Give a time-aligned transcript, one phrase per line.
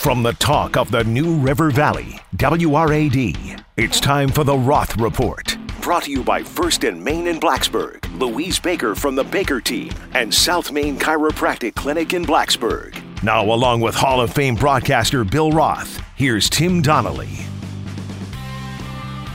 [0.00, 5.58] From the talk of the New River Valley, WRAD, it's time for the Roth Report.
[5.82, 9.92] Brought to you by First and Main in Blacksburg, Louise Baker from the Baker team,
[10.14, 13.22] and South Main Chiropractic Clinic in Blacksburg.
[13.22, 17.40] Now, along with Hall of Fame broadcaster Bill Roth, here's Tim Donnelly.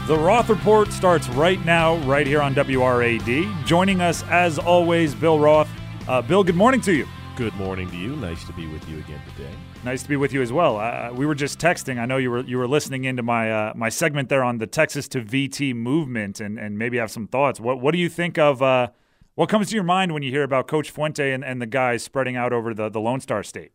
[0.08, 3.66] The Roth Report starts right now, right here on WRAD.
[3.68, 5.70] Joining us, as always, Bill Roth.
[6.08, 7.08] Uh, Bill, good morning to you.
[7.36, 8.16] Good morning to you.
[8.16, 9.54] Nice to be with you again today.
[9.86, 10.78] Nice to be with you as well.
[10.80, 12.00] Uh, we were just texting.
[12.00, 14.66] I know you were you were listening into my uh, my segment there on the
[14.66, 17.60] Texas to VT movement, and, and maybe have some thoughts.
[17.60, 18.64] What what do you think of?
[18.64, 18.88] Uh,
[19.36, 22.02] what comes to your mind when you hear about Coach Fuente and, and the guys
[22.02, 23.74] spreading out over the, the Lone Star State?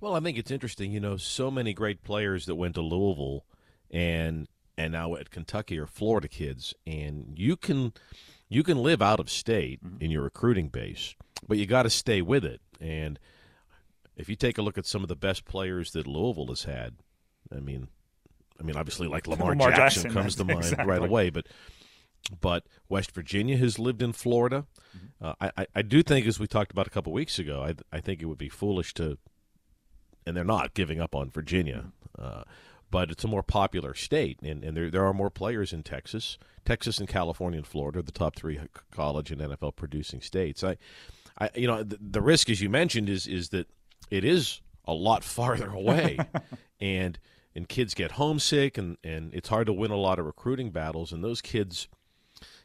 [0.00, 0.90] Well, I think it's interesting.
[0.90, 3.44] You know, so many great players that went to Louisville
[3.92, 7.92] and and now at Kentucky are Florida kids, and you can
[8.48, 10.02] you can live out of state mm-hmm.
[10.02, 11.14] in your recruiting base,
[11.46, 12.60] but you got to stay with it.
[12.80, 13.20] And
[14.16, 16.94] if you take a look at some of the best players that Louisville has had,
[17.54, 17.88] I mean,
[18.58, 20.86] I mean, obviously like Lamar, Lamar Jackson, Jackson, comes to mind exactly.
[20.86, 21.46] right away, but
[22.40, 24.66] but West Virginia has lived in Florida.
[24.96, 25.26] Mm-hmm.
[25.26, 28.00] Uh, I, I do think, as we talked about a couple weeks ago, I, I
[28.00, 29.18] think it would be foolish to,
[30.26, 32.44] and they're not giving up on Virginia, uh,
[32.90, 36.38] but it's a more popular state, and, and there, there are more players in Texas.
[36.64, 38.58] Texas and California and Florida are the top three
[38.90, 40.64] college and NFL producing states.
[40.64, 40.78] I,
[41.36, 43.68] I you know, the, the risk, as you mentioned, is is that
[44.14, 46.18] it is a lot farther away,
[46.80, 47.18] and
[47.54, 51.12] and kids get homesick, and and it's hard to win a lot of recruiting battles,
[51.12, 51.88] and those kids–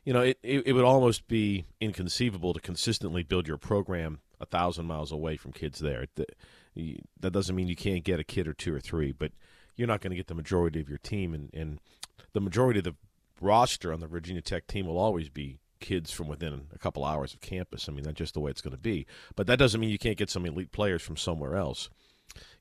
[0.06, 4.46] you know, it, it, it, would almost be inconceivable to consistently build your program a
[4.46, 6.06] thousand miles away from kids there.
[6.16, 9.32] That doesn't mean you can't get a kid or two or three, but
[9.76, 11.80] you're not going to get the majority of your team, and, and
[12.34, 12.96] the majority of the
[13.42, 17.34] roster on the Virginia Tech team will always be kids from within a couple hours
[17.34, 17.88] of campus.
[17.88, 19.06] I mean, that's just the way it's going to be.
[19.36, 21.90] But that doesn't mean you can't get some elite players from somewhere else.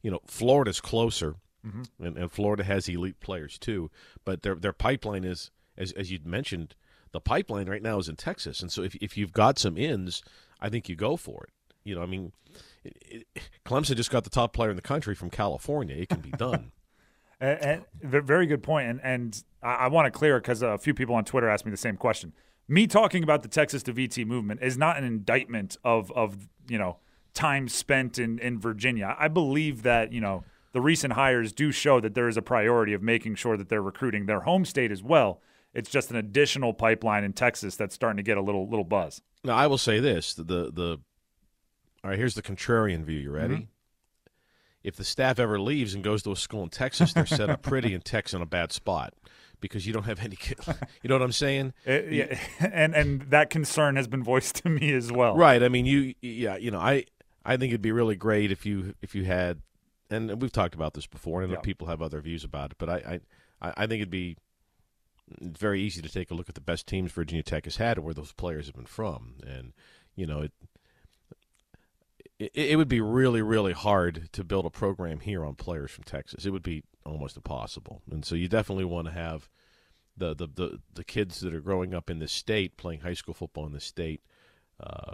[0.03, 1.83] You know, Florida's closer, mm-hmm.
[2.05, 3.91] and, and Florida has elite players too,
[4.25, 6.75] but their their pipeline is, as as you mentioned–
[7.13, 10.23] the pipeline right now is in Texas, and so if if you've got some ins,
[10.61, 11.51] I think you go for it.
[11.85, 12.33] You know, I mean,
[12.85, 15.97] it, it, Clemson just got the top player in the country from California.
[15.97, 16.73] It can be done.
[17.41, 18.89] and, and, very good point.
[18.89, 21.71] And and I, I want to clear because a few people on Twitter asked me
[21.71, 22.33] the same question.
[22.69, 26.79] Me talking about the Texas to VT movement is not an indictment of of you
[26.79, 26.99] know
[27.35, 29.17] time spent in in Virginia.
[29.19, 32.93] I believe that you know the recent hires do show that there is a priority
[32.93, 35.41] of making sure that they're recruiting their home state as well
[35.75, 39.23] it's just an additional pipeline in Texas that's starting to get a little little buzz.
[39.45, 40.99] Now I will say this: the the
[42.03, 43.19] all right, here's the contrarian view.
[43.19, 43.55] You ready?
[43.55, 43.65] Mm-hmm.
[44.89, 47.63] If the staff ever leaves and goes to a school in Texas, they're set up
[47.63, 49.15] pretty, and Tech's in a bad spot
[49.61, 50.37] because you don't have any.
[51.03, 51.75] You know what I'm saying?
[51.85, 52.39] It, uh, yeah,
[52.73, 55.37] and and that concern has been voiced to me as well.
[55.37, 55.63] Right.
[55.63, 56.15] I mean, you.
[56.21, 56.57] Yeah.
[56.57, 57.05] You know, I
[57.45, 59.63] I think it'd be really great if you if you had,
[60.11, 61.61] and we've talked about this before, and yeah.
[61.61, 63.21] people have other views about it, but I
[63.63, 64.37] I I think it'd be
[65.41, 68.05] very easy to take a look at the best teams Virginia Tech has had and
[68.05, 69.35] where those players have been from.
[69.47, 69.73] And,
[70.17, 70.53] you know, it,
[72.39, 76.05] it, it would be really, really hard to build a program here on players from
[76.05, 76.47] Texas.
[76.47, 78.03] It would be almost impossible.
[78.11, 79.49] And so you definitely want to have
[80.17, 83.35] the, the, the, the kids that are growing up in this state playing high school
[83.35, 84.23] football in the state
[84.81, 85.13] uh,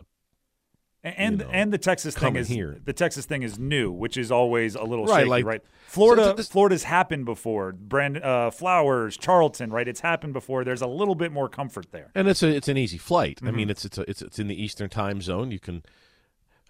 [1.05, 2.79] and you know, and the Texas thing is here.
[2.83, 5.61] the Texas thing is new, which is always a little right, shaky, like, right?
[5.87, 7.73] Florida, so this, Florida's happened before.
[7.73, 9.87] Brand uh, Flowers, Charlton, right?
[9.87, 10.65] It's happened before.
[10.65, 13.37] There's a little bit more comfort there, and it's a it's an easy flight.
[13.37, 13.49] Mm-hmm.
[13.49, 15.51] I mean, it's it's a, it's it's in the Eastern time zone.
[15.51, 15.83] You can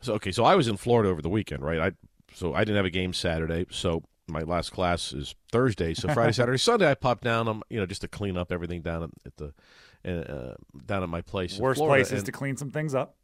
[0.05, 0.33] so okay.
[0.33, 1.79] So I was in Florida over the weekend, right?
[1.81, 1.93] I
[2.35, 5.95] so I didn't have a game Saturday, so my last class is Thursday.
[5.95, 7.49] So Friday, Saturday, Sunday, I popped down.
[7.49, 9.53] I'm you know just to clean up everything down at the
[10.07, 10.55] uh,
[10.87, 11.59] down at my place.
[11.59, 13.17] Worst places places to clean some things up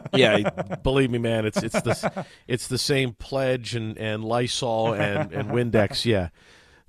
[0.14, 0.50] yeah,
[0.82, 5.50] believe me, man, it's it's the it's the same pledge and, and Lysol and, and
[5.50, 6.04] Windex.
[6.04, 6.28] Yeah,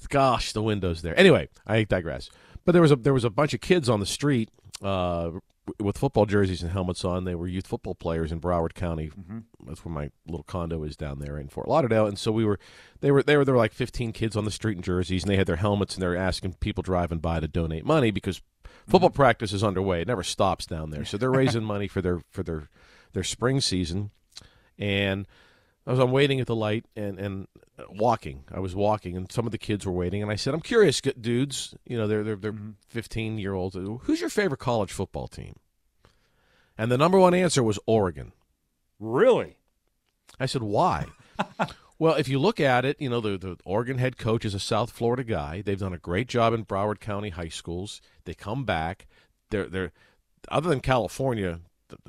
[0.10, 1.18] gosh, the windows there.
[1.20, 2.30] Anyway, I digress.
[2.66, 4.50] But there was a there was a bunch of kids on the street
[4.82, 5.32] uh,
[5.80, 7.24] with football jerseys and helmets on.
[7.24, 9.10] They were youth football players in Broward County.
[9.10, 9.40] Mm-hmm.
[9.66, 12.08] That's where my little condo is down there in Fort Lauderdale.
[12.08, 12.60] And so we were
[13.02, 15.32] they were they were there were like 15 kids on the street in jerseys, and
[15.32, 18.42] they had their helmets, and they were asking people driving by to donate money because
[18.88, 19.16] football mm-hmm.
[19.16, 20.02] practice is underway.
[20.02, 21.06] It never stops down there.
[21.06, 22.70] So they're raising money for their for their
[23.14, 24.12] their spring season,
[24.78, 25.28] and
[25.86, 27.48] I was on waiting at the light and and
[27.90, 28.44] walking.
[28.52, 31.02] I was walking, and some of the kids were waiting, and I said, "I'm curious,
[31.02, 31.76] dudes.
[31.86, 32.72] You know, they're they're they're mm-hmm.
[32.90, 33.76] 15 year olds.
[33.76, 35.56] Who's your favorite college football team?"
[36.78, 38.32] And the number one answer was Oregon.
[39.00, 39.58] Really?
[40.40, 41.08] I said, "Why?"
[42.00, 44.60] well, if you look at it, you know, the, the Oregon head coach is a
[44.60, 45.62] South Florida guy.
[45.62, 48.02] They've done a great job in Broward County high schools.
[48.26, 49.08] They come back.
[49.50, 49.92] They're they're
[50.50, 51.60] other than California,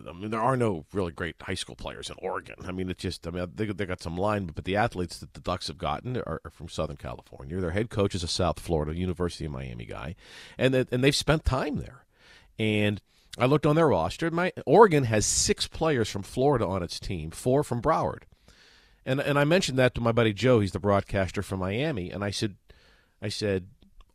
[0.08, 2.56] I mean, there are no really great high school players in Oregon.
[2.64, 5.34] I mean, it's just, I mean, they, they got some line, but the athletes that
[5.34, 7.60] the Ducks have gotten are, are from Southern California.
[7.60, 10.14] Their head coach is a South Florida University of Miami guy,
[10.58, 12.04] and they, and they've spent time there.
[12.58, 13.00] And
[13.38, 14.30] I looked on their roster.
[14.30, 18.22] My Oregon has six players from Florida on its team, four from Broward.
[19.04, 20.60] And and I mentioned that to my buddy Joe.
[20.60, 22.56] He's the broadcaster from Miami, and I said,
[23.20, 23.68] I said,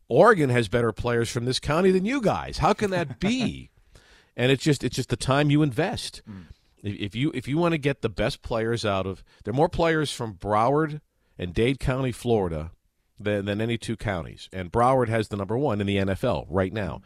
[0.08, 2.58] Oregon has better players from this county than you guys.
[2.58, 3.70] How can that be?
[4.36, 6.22] and it's just it's just the time you invest.
[6.28, 6.46] Mm.
[6.82, 9.68] If you if you want to get the best players out of, there are more
[9.68, 11.00] players from Broward
[11.38, 12.72] and Dade County, Florida,
[13.18, 16.72] than than any two counties, and Broward has the number one in the NFL right
[16.72, 17.02] now.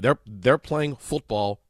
[0.00, 1.60] They're they're playing football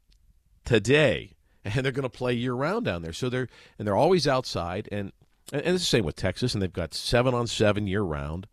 [0.64, 3.12] today, and they're going to play year round down there.
[3.12, 3.48] So they're
[3.78, 5.12] and they're always outside, and
[5.52, 8.46] and it's the same with Texas, and they've got seven on seven year round,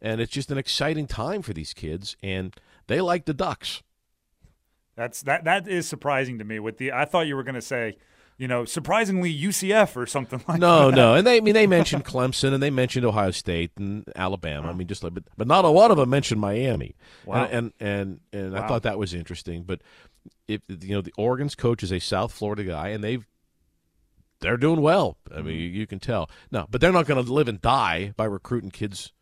[0.00, 2.54] and it's just an exciting time for these kids, and
[2.86, 3.82] they like the Ducks.
[4.96, 6.58] That's that that is surprising to me.
[6.58, 7.96] With the I thought you were going to say,
[8.38, 10.96] you know, surprisingly UCF or something like no, that.
[10.96, 14.04] No, no, and they I mean they mentioned Clemson and they mentioned Ohio State and
[14.16, 14.68] Alabama.
[14.68, 16.96] I mean just like but, but not a lot of them mentioned Miami.
[17.24, 17.44] Wow.
[17.44, 18.64] And and and, and wow.
[18.64, 19.64] I thought that was interesting.
[19.64, 19.82] But
[20.48, 23.26] if you know the Oregon's coach is a South Florida guy and they've
[24.40, 25.16] they're doing well.
[25.30, 25.76] I mean, mm-hmm.
[25.76, 26.28] you can tell.
[26.50, 29.12] No, but they're not going to live and die by recruiting kids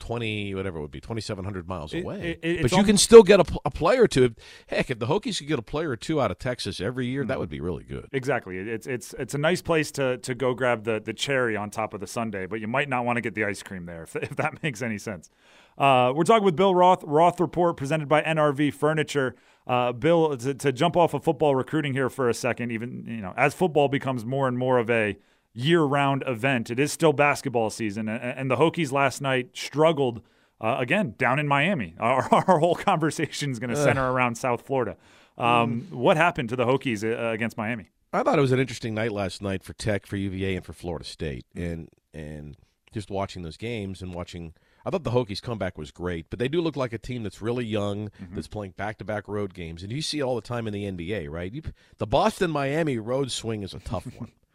[0.00, 2.38] 20 whatever it would be 2700 miles away.
[2.42, 4.34] it, but you can still get a, a, player or two
[4.66, 7.24] heck if the hokies could get a player or two out of texas every year
[7.24, 8.08] that would be really good.
[8.12, 8.58] Exactly.
[8.58, 11.94] It's it's it's a nice place to to go grab the the cherry on top
[11.94, 14.16] of the sundae but you might not want to get the ice cream there if,
[14.16, 15.30] if that makes any sense.
[15.78, 19.36] Uh, we're talking with bill roth roth report presented by nrv furniture.
[19.66, 23.20] Uh, bill to, to jump off of football recruiting here for a second even you
[23.20, 25.16] know as football becomes more and more of a
[25.60, 26.70] year round event.
[26.70, 28.08] It is still basketball season.
[28.08, 30.22] And, the Hokies last night struggled
[30.60, 31.94] uh, again down in Miami.
[32.00, 34.96] Our, our whole conversation is going to center around South Florida.
[35.38, 35.92] Um, mm.
[35.92, 37.90] What happened to the Hokies uh, against Miami?
[38.12, 40.72] I thought it was an interesting night last night for Tech, for UVA, and for
[40.72, 41.46] Florida State.
[41.54, 42.56] And, and
[42.92, 44.54] just watching those games and watching.
[44.84, 47.42] I thought the Hokies' comeback was great, but they do look like a team that's
[47.42, 48.34] really young, mm-hmm.
[48.34, 51.28] that's playing back-to-back road games, and you see it all the time in the NBA,
[51.30, 51.52] right?
[51.52, 51.62] You,
[51.98, 54.32] the Boston Miami road swing is a tough one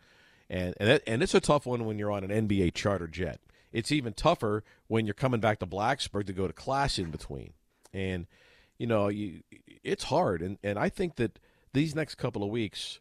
[0.50, 3.39] and and, that, and it's a tough one when you're on an NBA charter jet.
[3.71, 7.53] It's even tougher when you're coming back to Blacksburg to go to class in between,
[7.94, 8.27] and
[8.77, 9.42] you know you,
[9.83, 10.42] it's hard.
[10.42, 11.39] And, and I think that
[11.74, 13.00] these next couple of weeks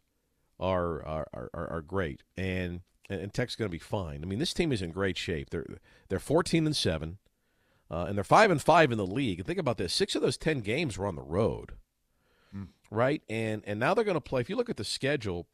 [0.59, 4.21] are are, are, are great, and and Tech's going to be fine.
[4.23, 5.49] I mean, this team is in great shape.
[5.49, 5.65] They're
[6.09, 7.19] they're 14 and seven,
[7.89, 9.39] uh, and they're five and five in the league.
[9.39, 11.73] And think about this: six of those ten games were on the road,
[12.55, 12.67] mm.
[12.91, 13.21] right?
[13.29, 14.41] And and now they're going to play.
[14.41, 15.47] If you look at the schedule,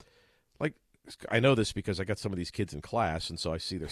[1.29, 3.57] I know this because I got some of these kids in class, and so I
[3.57, 3.89] see their.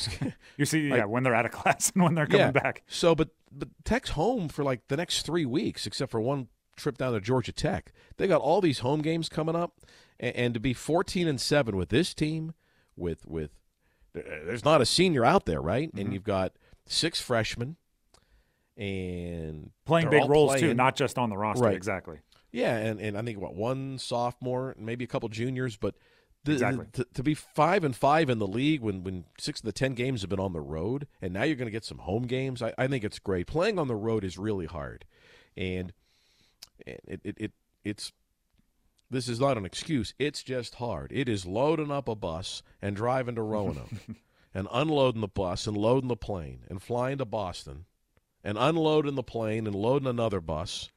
[0.57, 2.51] you see, yeah, when they're out of class and when they're coming yeah.
[2.51, 2.83] back.
[2.87, 6.97] So, but but Tech's home for like the next three weeks, except for one trip
[6.97, 7.91] down to Georgia Tech.
[8.17, 9.79] They got all these home games coming up,
[10.19, 12.53] and, and to be fourteen and seven with this team,
[12.95, 13.51] with with
[14.13, 15.89] there's not a senior out there, right?
[15.89, 15.99] Mm-hmm.
[15.99, 16.53] And you've got
[16.85, 17.75] six freshmen,
[18.77, 20.63] and playing big roles playing.
[20.63, 21.65] too, not just on the roster.
[21.65, 21.75] Right.
[21.75, 22.19] Exactly.
[22.51, 25.95] Yeah, and, and I think what one sophomore, and maybe a couple juniors, but
[26.49, 26.85] the, exactly.
[26.91, 29.71] The, to, to, be five and five in the league when, when six of the
[29.71, 32.23] ten games have been on the road, and now you're going to get some home
[32.23, 32.61] games.
[32.61, 33.47] I, I think it's great.
[33.47, 35.05] Playing on the road is really hard,
[35.55, 35.93] and
[36.85, 37.51] it, it, it
[37.83, 38.11] it's
[39.09, 40.13] this is not an excuse.
[40.19, 41.11] It's just hard.
[41.13, 43.89] It is loading up a bus and driving to Roanoke,
[44.53, 47.85] and unloading the bus and loading the plane and flying to Boston,
[48.43, 50.91] and unloading the plane and loading another bus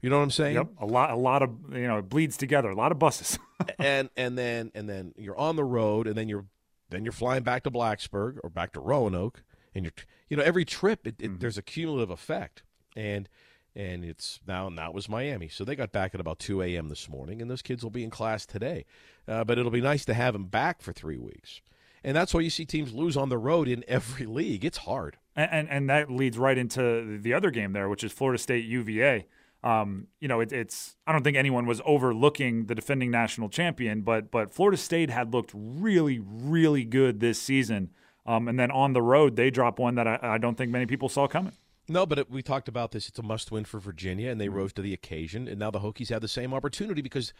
[0.00, 0.54] you know what I'm saying?
[0.54, 0.68] Yep.
[0.80, 2.70] A lot, a lot of you know, it bleeds together.
[2.70, 3.38] A lot of buses.
[3.78, 6.46] and and then and then you're on the road, and then you're
[6.90, 9.42] then you're flying back to Blacksburg or back to Roanoke,
[9.74, 9.92] and you're
[10.28, 11.38] you know every trip it, it, mm-hmm.
[11.38, 12.62] there's a cumulative effect,
[12.96, 13.28] and
[13.74, 16.88] and it's now now it was Miami, so they got back at about 2 a.m.
[16.88, 18.84] this morning, and those kids will be in class today,
[19.26, 21.60] uh, but it'll be nice to have them back for three weeks.
[22.04, 24.64] And that's why you see teams lose on the road in every league.
[24.64, 25.16] It's hard.
[25.34, 28.64] And, and, and that leads right into the other game there, which is Florida State
[28.64, 29.26] UVA
[29.64, 34.02] um, you know, it, it's I don't think anyone was overlooking the defending national champion,
[34.02, 37.90] but but Florida State had looked really, really good this season.
[38.26, 40.86] Um, and then on the road, they drop one that I, I don't think many
[40.86, 41.54] people saw coming.
[41.88, 43.08] No, but it, we talked about this.
[43.08, 44.56] It's a must-win for Virginia, and they mm-hmm.
[44.56, 45.48] rose to the occasion.
[45.48, 47.32] And now the Hokies have the same opportunity because,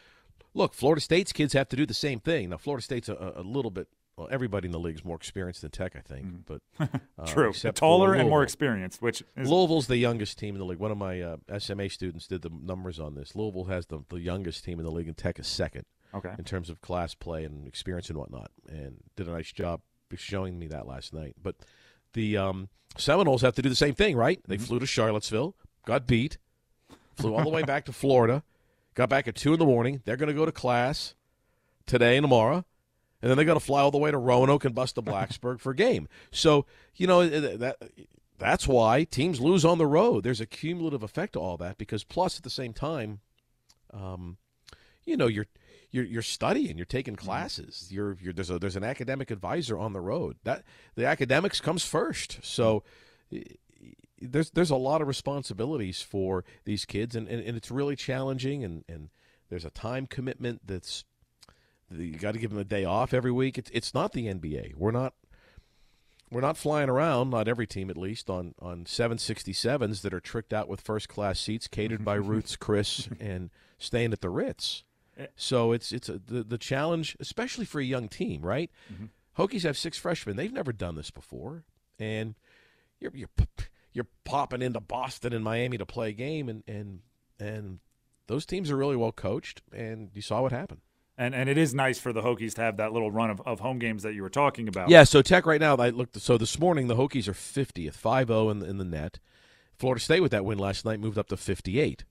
[0.55, 2.49] look, Florida State's kids have to do the same thing.
[2.49, 5.63] Now, Florida State's a, a little bit well, everybody in the league is more experienced
[5.63, 6.27] than Tech, I think.
[6.27, 6.43] Mm.
[6.45, 6.61] But
[7.19, 9.01] uh, true, taller and more experienced.
[9.01, 9.49] Which is...
[9.49, 10.81] Louisville's the youngest team in the league.
[10.81, 13.37] One of my uh, SMA students did the numbers on this.
[13.37, 15.85] Louisville has the, the youngest team in the league, and Tech is second.
[16.13, 16.33] Okay.
[16.39, 19.83] In terms of class play and experience and whatnot, and did a nice job
[20.17, 21.37] showing me that last night.
[21.41, 21.57] But
[22.15, 24.41] the um, Seminoles have to do the same thing, right?
[24.49, 24.65] They mm-hmm.
[24.65, 26.39] flew to Charlottesville, got beat,
[27.17, 28.43] flew all the way back to Florida,
[28.95, 30.01] got back at two in the morning.
[30.05, 31.15] They're going to go to class
[31.87, 32.65] today and tomorrow,
[33.21, 35.61] and then they got to fly all the way to Roanoke and bust to Blacksburg
[35.61, 36.09] for a game.
[36.31, 37.77] So you know that
[38.39, 40.25] that's why teams lose on the road.
[40.25, 43.21] There's a cumulative effect to all that because plus at the same time,
[43.93, 44.39] um,
[45.05, 45.47] you know you're
[45.91, 47.27] you're, you're studying, you're taking mm-hmm.
[47.27, 47.89] classes.
[47.91, 50.37] You're, you're there's a there's an academic advisor on the road.
[50.45, 52.39] That the academics comes first.
[52.43, 52.85] So
[54.21, 58.65] there's there's a lot of responsibilities for these kids, and, and, and it's really challenging.
[58.65, 59.11] And, and
[59.49, 61.05] there's a time commitment that's
[61.91, 63.59] you got to give them a day off every week.
[63.59, 64.75] It's it's not the NBA.
[64.77, 65.15] We're not
[66.31, 70.53] we're not flying around, not every team at least, on on 767s that are tricked
[70.53, 74.85] out with first class seats, catered by Ruth's Chris, and staying at the Ritz.
[75.17, 75.27] Eh.
[75.37, 78.71] So it's it's a, the the challenge, especially for a young team, right?
[78.93, 79.07] Mm-hmm.
[79.43, 81.65] Hokies have six freshmen; they've never done this before,
[81.99, 82.35] and
[83.01, 83.31] you're you're
[83.93, 87.01] you're popping into Boston and Miami to play a game, and and
[87.41, 87.79] and
[88.27, 90.81] those teams are really well coached, and you saw what happened.
[91.19, 93.59] And and it is nice for the Hokies to have that little run of, of
[93.59, 94.89] home games that you were talking about.
[94.89, 96.21] Yeah, so Tech right now, I looked.
[96.21, 99.19] So this morning, the Hokies are 50th, 5-0 in, in the net.
[99.77, 102.05] Florida State with that win last night moved up to 58.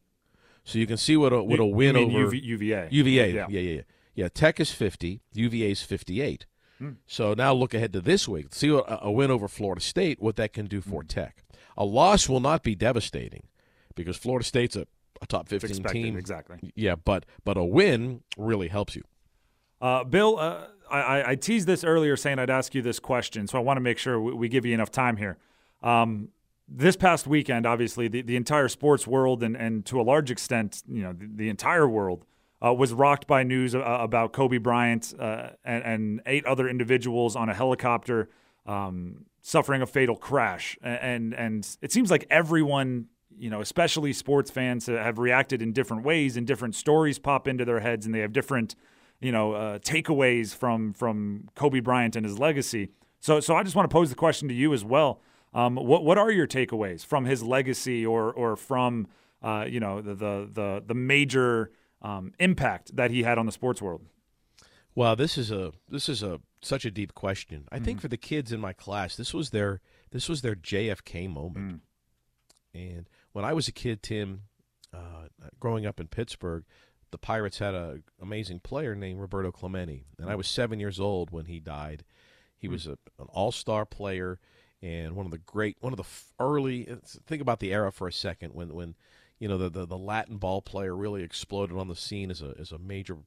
[0.65, 2.89] So you can see what a what a win over UV, UVA.
[2.91, 3.45] UVA, yeah.
[3.49, 3.81] yeah, yeah, yeah.
[4.15, 6.45] Yeah, Tech is 50, UVA is 58.
[6.79, 6.91] Hmm.
[7.05, 8.47] So now look ahead to this week.
[8.53, 11.07] See what a, a, win over Florida State, what that can do for hmm.
[11.07, 11.43] Tech.
[11.77, 13.43] A loss will not be devastating
[13.95, 14.87] because Florida State's a,
[15.21, 16.17] a top 15 expected, team.
[16.17, 16.71] Exactly.
[16.75, 19.03] Yeah, but but a win really helps you.
[19.79, 23.59] Uh, Bill, uh, I, I, teased this earlier saying I'd ask you this question, so
[23.59, 25.37] I want to make sure we, we give you enough time here.
[25.83, 26.29] Um,
[26.67, 30.83] this past weekend, obviously, the, the entire sports world and, and to a large extent,
[30.87, 32.25] you know, the, the entire world
[32.63, 37.35] uh, was rocked by news uh, about Kobe Bryant uh, and, and, eight other individuals
[37.35, 38.29] on a helicopter
[38.65, 40.77] um, suffering a fatal crash.
[40.81, 43.05] And, and it seems like everyone,
[43.37, 47.65] you know, especially sports fans, have reacted in different ways, and different stories pop into
[47.65, 48.75] their heads, and they have different,
[49.19, 52.89] you know, uh, takeaways from from Kobe Bryant and his legacy.
[53.19, 55.21] So, so I just want to pose the question to you as well.
[55.53, 59.07] Um, what what are your takeaways from his legacy or or from
[59.41, 63.51] uh, you know the the the, the major um, impact that he had on the
[63.51, 64.01] sports world?
[64.95, 67.67] Well, this is a this is a such a deep question.
[67.71, 67.85] I mm-hmm.
[67.85, 71.75] think for the kids in my class, this was their this was their JFK moment.
[71.75, 71.79] Mm.
[72.73, 74.45] And when I was a kid, Tim,
[74.91, 75.27] uh,
[75.59, 76.63] growing up in Pittsburgh,
[77.11, 81.29] the Pirates had an amazing player named Roberto Clemente, and I was seven years old
[81.29, 82.03] when he died.
[82.57, 82.71] He mm.
[82.71, 84.39] was a, an all star player
[84.81, 86.87] and one of the great, one of the early.
[87.27, 88.95] Think about the era for a second when when
[89.37, 92.55] you know the the, the Latin ball player really exploded on the scene as a
[92.59, 93.17] as a major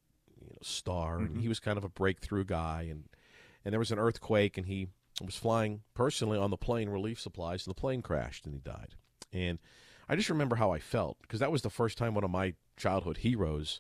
[0.41, 1.35] you know, star, mm-hmm.
[1.35, 3.05] and he was kind of a breakthrough guy, and
[3.65, 4.89] and there was an earthquake, and he
[5.25, 8.97] was flying personally on the plane relief supplies, and the plane crashed, and he died,
[9.33, 9.61] and.
[10.11, 12.55] I just remember how I felt because that was the first time one of my
[12.77, 13.79] childhood heroes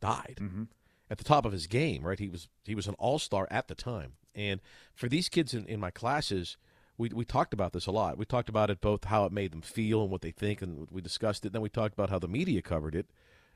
[0.00, 0.64] died mm-hmm.
[1.08, 2.02] at the top of his game.
[2.02, 4.60] Right, he was he was an all star at the time, and
[4.92, 6.56] for these kids in, in my classes,
[6.98, 8.18] we we talked about this a lot.
[8.18, 10.88] We talked about it both how it made them feel and what they think, and
[10.90, 11.52] we discussed it.
[11.52, 13.06] Then we talked about how the media covered it,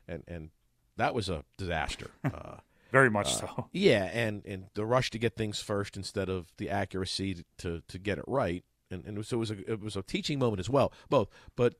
[0.07, 0.51] and and
[0.95, 2.11] that was a disaster.
[2.23, 2.57] Uh,
[2.91, 3.69] Very much uh, so.
[3.73, 7.99] Yeah, and and the rush to get things first instead of the accuracy to to
[7.99, 8.63] get it right,
[8.95, 11.29] and and so it was a it was a teaching moment as well, both.
[11.55, 11.75] But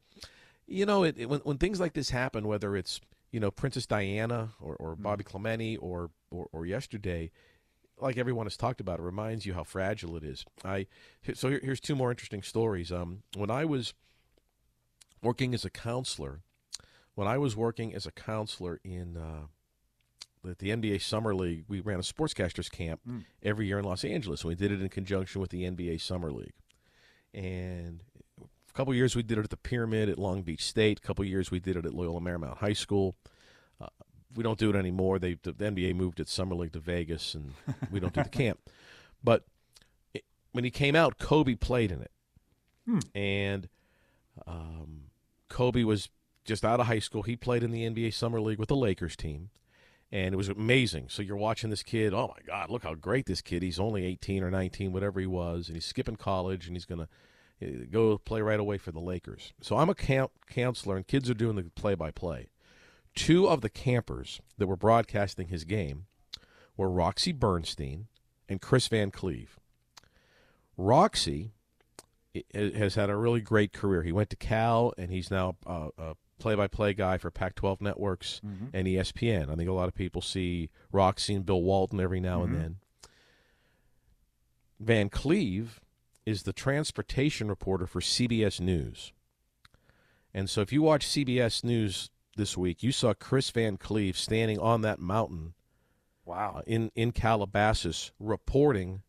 [0.67, 3.85] you know, it, it, when when things like this happen, whether it's you know Princess
[3.85, 5.27] Diana or, or Bobby mm.
[5.27, 7.31] Clemente or, or or yesterday,
[7.99, 10.45] like everyone has talked about, it reminds you how fragile it is.
[10.63, 10.87] I
[11.33, 12.91] so here, here's two more interesting stories.
[12.91, 13.93] Um, when I was
[15.21, 16.41] working as a counselor,
[17.15, 19.47] when I was working as a counselor in uh,
[20.49, 23.23] at the NBA Summer League, we ran a sportscasters camp mm.
[23.41, 24.45] every year in Los Angeles.
[24.45, 26.53] We did it in conjunction with the NBA Summer League,
[27.35, 28.01] and
[28.41, 30.99] a couple years we did it at the Pyramid at Long Beach State.
[30.99, 33.15] A couple years we did it at Loyola Marymount High School
[34.35, 35.19] we don't do it anymore.
[35.19, 37.53] They the, the NBA moved its summer league to Vegas, and
[37.91, 38.59] we don't do the camp.
[39.23, 39.45] But
[40.13, 42.11] it, when he came out, Kobe played in it,
[42.85, 42.99] hmm.
[43.15, 43.69] and
[44.45, 45.05] um,
[45.49, 46.09] Kobe was
[46.43, 47.23] just out of high school.
[47.23, 49.49] He played in the NBA summer league with the Lakers team,
[50.11, 51.07] and it was amazing.
[51.09, 52.13] So you're watching this kid.
[52.13, 53.63] Oh my God, look how great this kid!
[53.63, 57.07] He's only 18 or 19, whatever he was, and he's skipping college, and he's gonna
[57.61, 59.53] eh, go play right away for the Lakers.
[59.61, 62.49] So I'm a camp counselor, and kids are doing the play-by-play
[63.15, 66.05] two of the campers that were broadcasting his game
[66.77, 68.07] were Roxy Bernstein
[68.47, 69.57] and Kris Van Cleave.
[70.77, 71.53] Roxy
[72.35, 74.03] eh, has had a really great career.
[74.03, 78.67] He went to Cal, and he's now a play-by-play guy for Pac-12 networks mm-hmm.
[78.73, 79.49] and ESPN.
[79.49, 82.53] I think a lot of people see Roxy and Bill Walton every now mm-hmm.
[82.53, 82.75] and then.
[84.79, 85.79] Van Cleave
[86.25, 89.13] is the transportation reporter for CBS News.
[90.33, 94.59] And so if you watch CBS News this week, you saw Kris Van Cleave standing
[94.59, 95.53] on that mountain
[96.25, 96.55] Wow.
[96.57, 99.03] uh, in in Calabasas reporting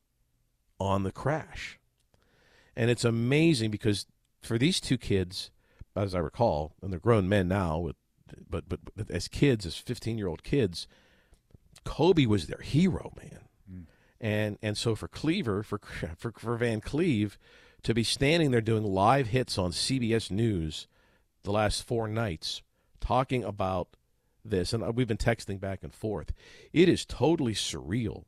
[0.78, 1.78] on the crash,
[2.76, 4.06] and it's amazing because
[4.42, 5.50] for these two kids,
[6.04, 7.96] as I recall, and they're grown men now, with
[8.48, 10.86] but but, but as kids, as fifteen year old kids,
[11.84, 13.40] Kobe was their hero, man.
[14.20, 15.80] And and so for Cleaver, for
[16.16, 17.38] for for Van Cleave,
[17.82, 20.86] to be standing there doing live hits on CBS News
[21.44, 22.62] the last four nights,
[23.00, 23.96] talking about
[24.44, 26.32] this, and uh, we've been texting back and forth.
[26.72, 28.24] It is totally surreal.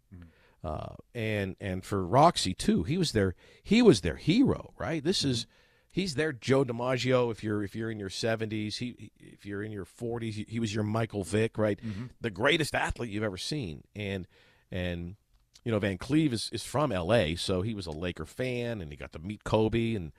[0.64, 5.02] Uh, and and for Roxy too, he was their he was their hero, right?
[5.02, 5.46] This is
[5.90, 7.30] he's their Joe DiMaggio.
[7.30, 10.61] If you're if you're in your 70s, he if you're in your 40s, he, he
[10.61, 11.78] was your Michael Vick, right?
[12.21, 14.26] The greatest athlete you've ever seen, and
[14.71, 15.16] and
[15.64, 18.90] you know Van Cleave is, is from L.A., so he was a Laker fan, and
[18.90, 20.12] he got to meet Kobe, and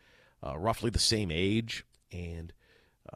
[0.46, 2.54] uh, roughly the same age, and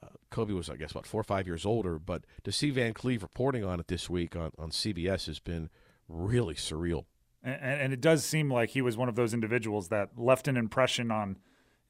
[0.02, 2.00] uh, Kobe was, I guess, about four or five years older.
[2.00, 5.70] But to see Van Cleave reporting on it this week on, on CBS has been
[6.08, 7.06] really surreal.
[7.44, 10.58] And, and it does seem like he was one of those individuals that left an
[10.58, 11.38] impression on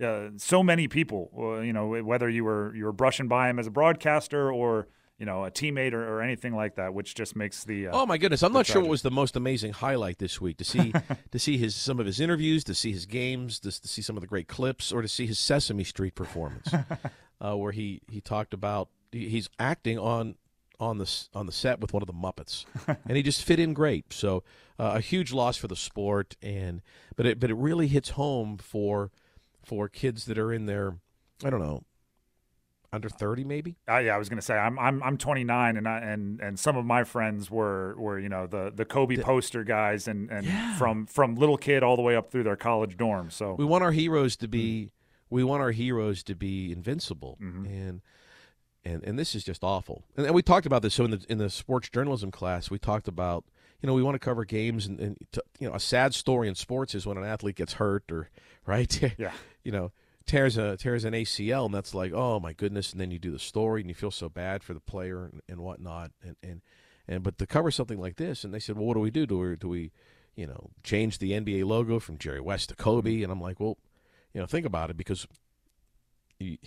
[0.03, 1.31] uh, so many people.
[1.37, 4.87] Uh, you know, whether you were you were brushing by him as a broadcaster or
[5.17, 8.05] you know a teammate or, or anything like that, which just makes the uh, Oh
[8.05, 8.43] my goodness!
[8.43, 10.93] I'm not sure what was the most amazing highlight this week to see
[11.31, 14.17] to see his some of his interviews, to see his games, to, to see some
[14.17, 16.69] of the great clips, or to see his Sesame Street performance,
[17.41, 20.35] uh, where he he talked about he's acting on
[20.79, 22.65] on the on the set with one of the Muppets,
[23.07, 24.11] and he just fit in great.
[24.11, 24.43] So
[24.79, 26.81] uh, a huge loss for the sport, and
[27.15, 29.11] but it but it really hits home for
[29.63, 30.97] for kids that are in their
[31.43, 31.83] I don't know
[32.93, 33.75] under 30 maybe?
[33.89, 36.77] Uh, yeah, I was gonna say I'm I'm I'm 29 and I, and and some
[36.77, 41.07] of my friends were were you know the the Kobe poster guys and and from
[41.07, 43.31] from little kid all the way up through their college dorm.
[43.31, 43.55] So.
[43.55, 44.91] We want our heroes to be
[45.29, 47.37] we want our heroes to be invincible.
[47.41, 47.65] Mm-hmm.
[47.65, 48.01] and
[48.85, 50.03] and and this is just awful.
[50.15, 52.77] And, and we talked about this so in the in the sports journalism class we
[52.77, 53.43] talked about
[53.83, 56.47] you know we want to cover games and, and t- you know a sad story
[56.47, 58.29] in sports is when an athlete gets hurt or
[58.65, 59.33] right Yeah.
[59.63, 59.91] you know
[60.25, 63.29] tears a tears an ACL and that's like oh my goodness and then you do
[63.31, 66.61] the story and you feel so bad for the player and, and whatnot and and
[67.09, 69.25] and but to cover something like this and they said well what do we do?
[69.27, 69.91] Do we do we
[70.35, 73.21] you know change the NBA logo from Jerry West to Kobe?
[73.21, 73.77] And I'm like well
[74.33, 75.27] you know think about it because
[76.39, 76.57] you,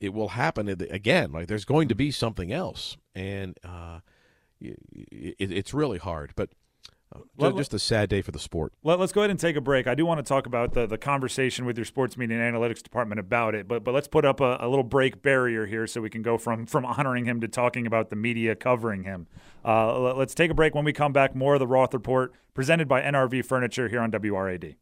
[0.00, 2.96] it will happen again like there's going to be something else.
[3.14, 4.13] And uh y- y- it,
[4.60, 6.50] it's really hard but
[7.14, 9.54] uh, ju- just a sad day for the sport Let, us go ahead and take
[9.54, 9.86] a break.
[9.86, 12.82] I do want to talk about the, the conversation with your sports media and analytics
[12.82, 16.00] department about it, but but let's put up a, a little break barrier here so
[16.00, 19.28] we can go from from honoring him to talking about the media covering him.
[19.64, 20.74] Uh, let- let's take a break.
[20.74, 24.10] When we come back, more of the Roth Report presented by NRV Furniture here on
[24.10, 24.74] WRAD.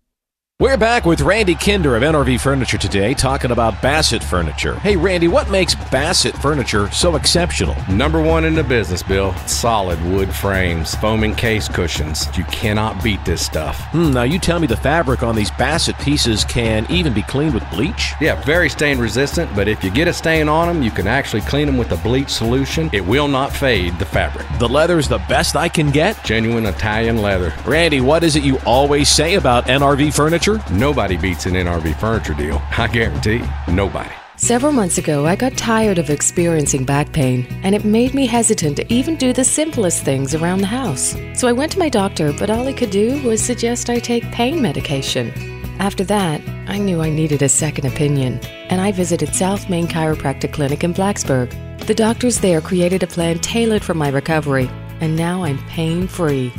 [0.60, 4.76] We're back with Randy Kinder of NRV Furniture today, talking about Bassett Furniture.
[4.76, 7.74] Hey, Randy, what makes Bassett Furniture so exceptional?
[7.90, 9.34] Number one in the business, Bill.
[9.48, 12.28] Solid wood frames, foam case cushions.
[12.38, 13.76] You cannot beat this stuff.
[13.86, 17.54] Hmm, now you tell me the fabric on these Bassett pieces can even be cleaned
[17.54, 18.12] with bleach?
[18.20, 21.42] Yeah, very stain resistant, but if you get a stain on them, you can actually
[21.42, 22.88] clean them with a bleach solution.
[22.92, 24.46] It will not fade the fabric.
[24.60, 26.22] The leather's the best I can get?
[26.24, 27.52] Genuine Italian leather.
[27.66, 30.41] Randy, what is it you always say about NRV Furniture?
[30.72, 32.60] Nobody beats an NRV furniture deal.
[32.76, 34.10] I guarantee nobody.
[34.36, 38.76] Several months ago, I got tired of experiencing back pain, and it made me hesitant
[38.78, 41.14] to even do the simplest things around the house.
[41.34, 44.24] So I went to my doctor, but all he could do was suggest I take
[44.32, 45.32] pain medication.
[45.78, 50.52] After that, I knew I needed a second opinion, and I visited South Main Chiropractic
[50.52, 51.50] Clinic in Blacksburg.
[51.86, 54.68] The doctors there created a plan tailored for my recovery,
[55.00, 56.52] and now I'm pain free.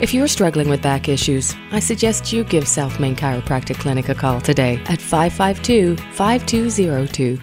[0.00, 4.14] If you're struggling with back issues, I suggest you give South Main Chiropractic Clinic a
[4.14, 7.40] call today at 552 5202.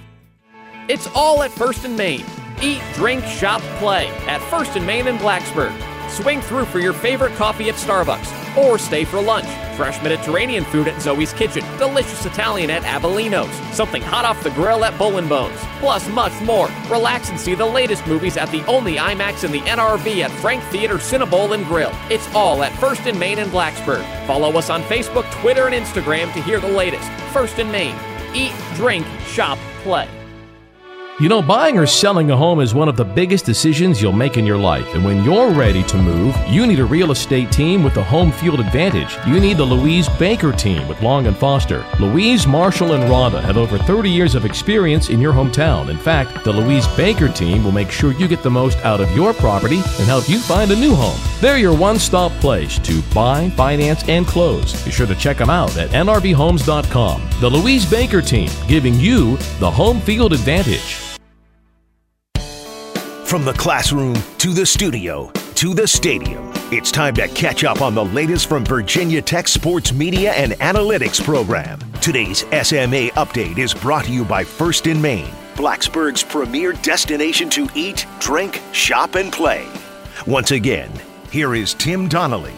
[0.88, 2.24] It's all at First and Main.
[2.62, 5.76] Eat, drink, shop, play at First and Main in Blacksburg.
[6.10, 9.48] Swing through for your favorite coffee at Starbucks or stay for lunch.
[9.76, 14.86] Fresh Mediterranean food at Zoe's Kitchen, delicious Italian at Abelino's, something hot off the grill
[14.86, 16.70] at Bull and Bones, plus much more.
[16.90, 20.64] Relax and see the latest movies at the only IMAX in the NRV at Frank
[20.66, 21.92] Theater CineBowl and Grill.
[22.10, 24.06] It's all at First in Main in Blacksburg.
[24.26, 27.10] Follow us on Facebook, Twitter, and Instagram to hear the latest.
[27.34, 27.96] First in Main.
[28.34, 30.25] Eat, drink, shop, play.
[31.18, 34.36] You know, buying or selling a home is one of the biggest decisions you'll make
[34.36, 34.94] in your life.
[34.94, 38.34] And when you're ready to move, you need a real estate team with a home
[38.34, 39.16] field advantage.
[39.26, 41.86] You need the Louise Baker team with Long and Foster.
[42.02, 45.88] Louise, Marshall, and Rhonda have over 30 years of experience in your hometown.
[45.88, 49.10] In fact, the Louise Baker team will make sure you get the most out of
[49.16, 51.18] your property and help you find a new home.
[51.40, 54.84] They're your one stop place to buy, finance, and close.
[54.84, 57.30] Be sure to check them out at nrvhomes.com.
[57.40, 61.05] The Louise Baker team, giving you the home field advantage.
[63.26, 66.52] From the classroom to the studio, to the stadium.
[66.72, 71.24] It's time to catch up on the latest from Virginia Tech Sports Media and Analytics
[71.24, 71.80] program.
[72.02, 77.68] Today's SMA update is brought to you by First in Main, Blacksburg's premier destination to
[77.74, 79.68] eat, drink, shop, and play.
[80.28, 80.92] Once again,
[81.32, 82.54] here is Tim Donnelly.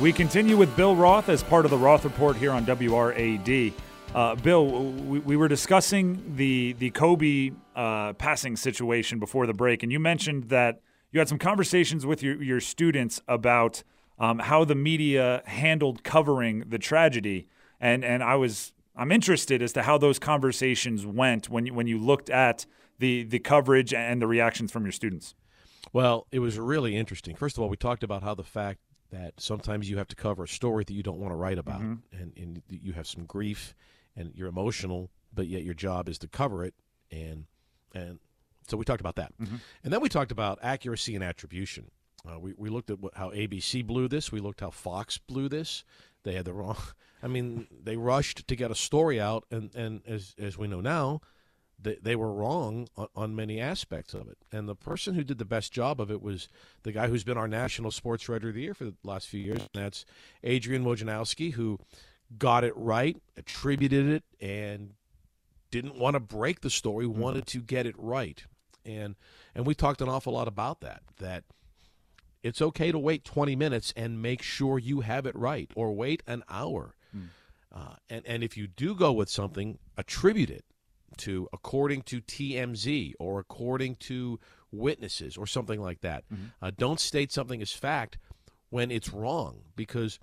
[0.00, 3.72] We continue with Bill Roth as part of the Roth Report here on WRAD.
[4.14, 9.82] Uh, Bill, we, we, were discussing the the Kobe uh, passing situation before the break,
[9.82, 10.80] and you mentioned that
[11.12, 13.82] you had some conversations with your, your students about
[14.18, 17.48] um, how the media handled covering the tragedy,
[17.80, 21.86] and and I was I'm interested as to how those conversations went when you, when
[21.86, 22.64] you looked at
[22.98, 25.34] the the coverage and the reactions from your students.
[25.92, 27.36] Well, it was really interesting.
[27.36, 30.44] First of all, we talked about how the fact that sometimes you have to cover
[30.44, 32.20] a story that you don't want to write about, mm-hmm.
[32.20, 33.74] and, and you have some grief
[34.18, 36.74] and you're emotional, but yet your job is to cover it,
[37.10, 37.46] and
[37.94, 38.18] and
[38.66, 39.56] so we talked about that, mm-hmm.
[39.84, 41.90] and then we talked about accuracy and attribution.
[42.28, 44.32] Uh, we we looked at what, how ABC blew this.
[44.32, 45.84] We looked how Fox blew this.
[46.24, 46.76] They had the wrong.
[47.22, 50.80] I mean, they rushed to get a story out, and and as as we know
[50.80, 51.20] now,
[51.80, 54.38] they, they were wrong on, on, many aspects of it.
[54.50, 56.48] And the person who did the best job of it was
[56.82, 59.40] the guy who's been our national sports writer of the year for the last few
[59.40, 59.60] years.
[59.60, 60.04] And that's
[60.42, 61.78] Adrian Wojnarowski, who
[62.36, 64.90] got it right, attributed it, and
[65.70, 68.44] didn't want to break the story, wanted to get it right.
[68.84, 69.16] And
[69.54, 71.02] and we talked an awful lot about that.
[71.18, 71.44] That
[72.42, 76.22] it's okay to wait 20 minutes and make sure you have it right, or wait
[76.26, 76.94] an hour.
[77.16, 77.28] Mm.
[77.74, 80.64] Uh, and and if you do go with something, attribute it
[81.18, 84.38] to according to TMZ or according to
[84.70, 86.24] witnesses or something like that.
[86.32, 86.44] Mm-hmm.
[86.60, 88.18] Uh, don't state something as fact
[88.70, 90.18] when it's wrong because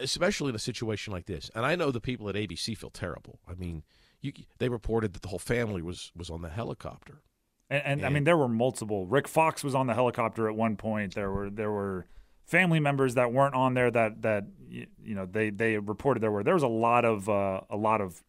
[0.00, 1.50] especially in a situation like this.
[1.54, 3.38] And I know the people at ABC feel terrible.
[3.48, 3.82] I mean,
[4.20, 7.22] you, they reported that the whole family was was on the helicopter.
[7.68, 9.06] And, and, and, I mean, there were multiple.
[9.06, 11.14] Rick Fox was on the helicopter at one point.
[11.14, 12.06] There were there were
[12.44, 16.44] family members that weren't on there that that you know they they reported there were
[16.44, 18.22] there was a lot of uh, a lot of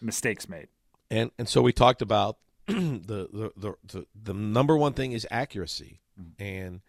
[0.00, 0.68] mistakes made.
[1.10, 5.26] And and so we talked about the, the the the the number one thing is
[5.30, 6.42] accuracy mm-hmm.
[6.42, 6.80] and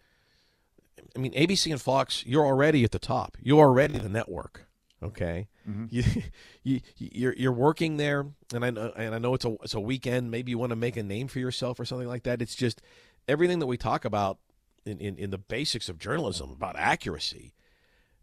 [1.16, 3.36] I mean, ABC and Fox, you're already at the top.
[3.40, 4.66] You're already the network.
[5.02, 5.86] Okay, mm-hmm.
[5.90, 6.02] you,
[6.62, 9.80] you you're you're working there, and I know and I know it's a it's a
[9.80, 10.30] weekend.
[10.30, 12.42] Maybe you want to make a name for yourself or something like that.
[12.42, 12.82] It's just
[13.28, 14.38] everything that we talk about
[14.84, 17.54] in, in, in the basics of journalism about accuracy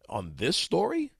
[0.09, 1.13] on this story.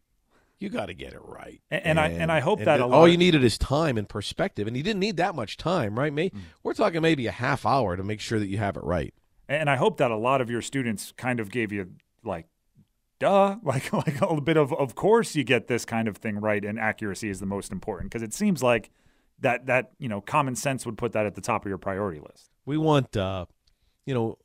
[0.57, 3.07] You got to get it right, and, and, and I and I hope that all
[3.07, 6.11] you needed is time and perspective, and you didn't need that much time, right?
[6.11, 6.39] May mm.
[6.63, 9.13] we're talking maybe a half hour to make sure that you have it right
[9.47, 11.91] and I hope that a lot of your students kind of gave you
[12.23, 12.47] like
[13.19, 16.39] duh like like a little bit of of course you get this kind of thing
[16.39, 18.89] right and accuracy is the most important because it seems like
[19.39, 22.19] that that you know common sense would put that at the top of your priority
[22.19, 23.45] list we want uh
[24.05, 24.38] you know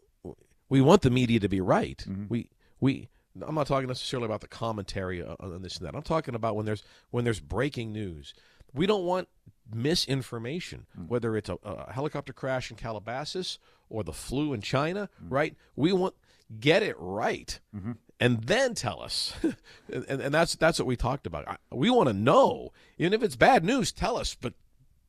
[0.68, 2.26] we want the media to be right mm-hmm.
[2.28, 3.08] we we
[3.46, 5.94] I'm not talking necessarily about the commentary on this and that.
[5.94, 8.34] I'm talking about when there's when there's breaking news.
[8.72, 9.28] We don't want
[9.72, 11.08] misinformation, mm-hmm.
[11.08, 15.34] whether it's a, a helicopter crash in Calabasas or the flu in China, mm-hmm.
[15.34, 15.56] right?
[15.76, 16.14] We want
[16.58, 17.58] get it right.
[17.74, 17.92] Mm-hmm.
[18.18, 19.34] And then tell us,
[19.92, 21.58] and, and that's that's what we talked about.
[21.70, 24.54] We want to know, even if it's bad news, tell us, but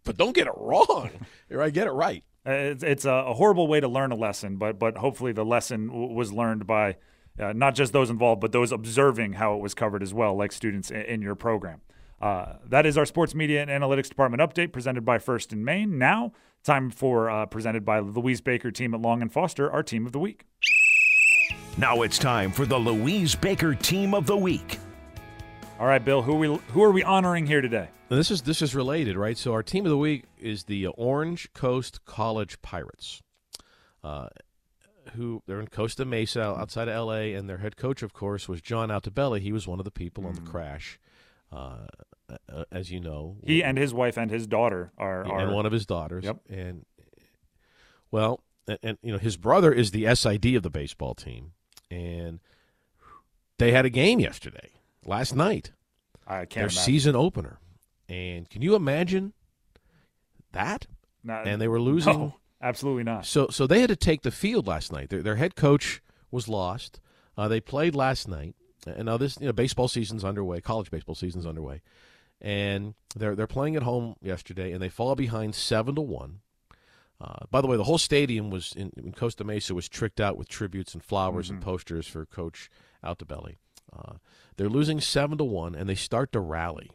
[0.03, 1.09] but don't get it wrong,
[1.49, 1.73] right?
[1.73, 2.23] Get it right.
[2.45, 5.87] Uh, it's, it's a, horrible way to learn a lesson, but but hopefully the lesson
[5.87, 6.95] w- was learned by
[7.39, 10.51] uh, not just those involved, but those observing how it was covered as well, like
[10.51, 11.81] students in, in your program.
[12.21, 15.97] Uh, that is our sports media and analytics department update presented by First and Main.
[15.97, 20.05] Now Time for uh, presented by Louise Baker team at Long and Foster, our team
[20.05, 20.45] of the week.
[21.75, 24.77] Now it's time for the Louise Baker team of the week.
[25.79, 27.89] All right, Bill, who are we who are we honoring here today?
[28.09, 29.35] this is this is related, right?
[29.35, 33.23] So our team of the week is the Orange Coast College Pirates.
[34.03, 34.27] Uh,
[35.15, 38.61] who they're in Costa Mesa outside of LA, and their head coach, of course, was
[38.61, 39.39] John Altobelli.
[39.39, 40.27] He was one of the people mm.
[40.27, 40.51] on the mm.
[40.51, 40.99] crash.
[41.51, 41.87] Uh,
[42.51, 43.37] uh, as you know.
[43.43, 46.23] He and his wife and his daughter are, are and one of his daughters.
[46.23, 46.37] Yep.
[46.49, 46.85] And
[48.11, 51.53] well, and, and, you know his brother is the SID of the baseball team,
[51.89, 52.39] and
[53.57, 54.71] they had a game yesterday,
[55.05, 55.71] last night.
[56.27, 56.49] I can't.
[56.49, 56.81] Their imagine.
[56.81, 57.59] season opener,
[58.07, 59.33] and can you imagine
[60.51, 60.87] that?
[61.23, 62.13] Not, and they were losing.
[62.13, 63.25] No, absolutely not.
[63.25, 65.09] So, so they had to take the field last night.
[65.09, 66.99] Their, their head coach was lost.
[67.37, 70.61] Uh, they played last night, and now this you know baseball season's underway.
[70.61, 71.81] College baseball season's underway,
[72.41, 76.39] and they're they're playing at home yesterday, and they fall behind seven to one.
[77.19, 80.37] Uh, by the way, the whole stadium was in, in, Costa Mesa was tricked out
[80.37, 81.55] with tributes and flowers mm-hmm.
[81.55, 82.67] and posters for Coach
[83.03, 83.57] Altobelli.
[83.95, 84.13] Uh,
[84.57, 86.89] they're losing seven to one, and they start to rally.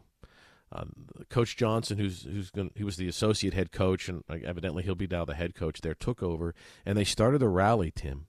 [0.72, 4.96] Um, coach Johnson, who's who's going he was the associate head coach, and evidently he'll
[4.96, 6.54] be now the head coach there, took over,
[6.84, 7.92] and they started to rally.
[7.94, 8.26] Tim,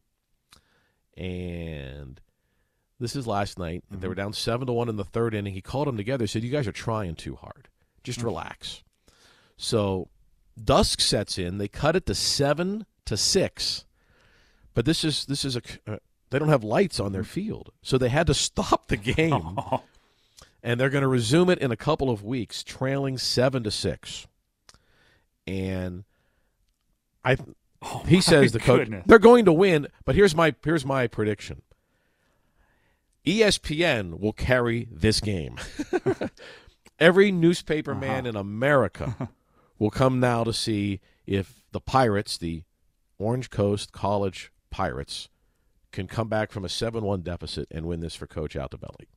[1.15, 2.21] and
[2.99, 3.83] this is last night.
[3.91, 4.01] Mm-hmm.
[4.01, 5.53] They were down seven to one in the third inning.
[5.53, 6.27] He called them together.
[6.27, 7.67] Said, "You guys are trying too hard.
[8.03, 8.27] Just Mm-hmm.
[8.27, 8.83] relax."
[9.57, 10.07] So
[10.63, 11.57] dusk sets in.
[11.57, 13.86] They cut it to seven to six,
[14.73, 15.97] but this is this is a uh,
[16.29, 19.57] they don't have lights on their field, so they had to stop the game,
[20.63, 24.27] and they're going to resume it in a couple of weeks, trailing seven to six,
[25.45, 26.03] and
[27.23, 27.38] I.
[28.07, 31.62] he says the coach they're going to win, but here's my here's my prediction.
[33.27, 35.57] ESPN will carry this game.
[36.99, 39.29] Every newspaper man in America
[39.79, 42.63] will come now to see if the Pirates, the
[43.19, 45.27] Orange Coast College Pirates,
[45.91, 49.07] can come back from a 7 1 deficit and win this for Coach Altobelli.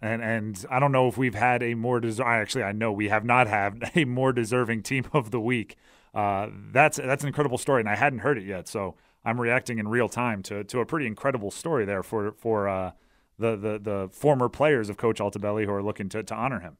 [0.00, 3.10] And and I don't know if we've had a more des- Actually, I know we
[3.10, 5.76] have not had a more deserving team of the week.
[6.14, 9.78] Uh, that's that's an incredible story, and I hadn't heard it yet, so I'm reacting
[9.78, 12.92] in real time to to a pretty incredible story there for for uh,
[13.40, 16.76] the the the former players of Coach Altobelli who are looking to to honor him.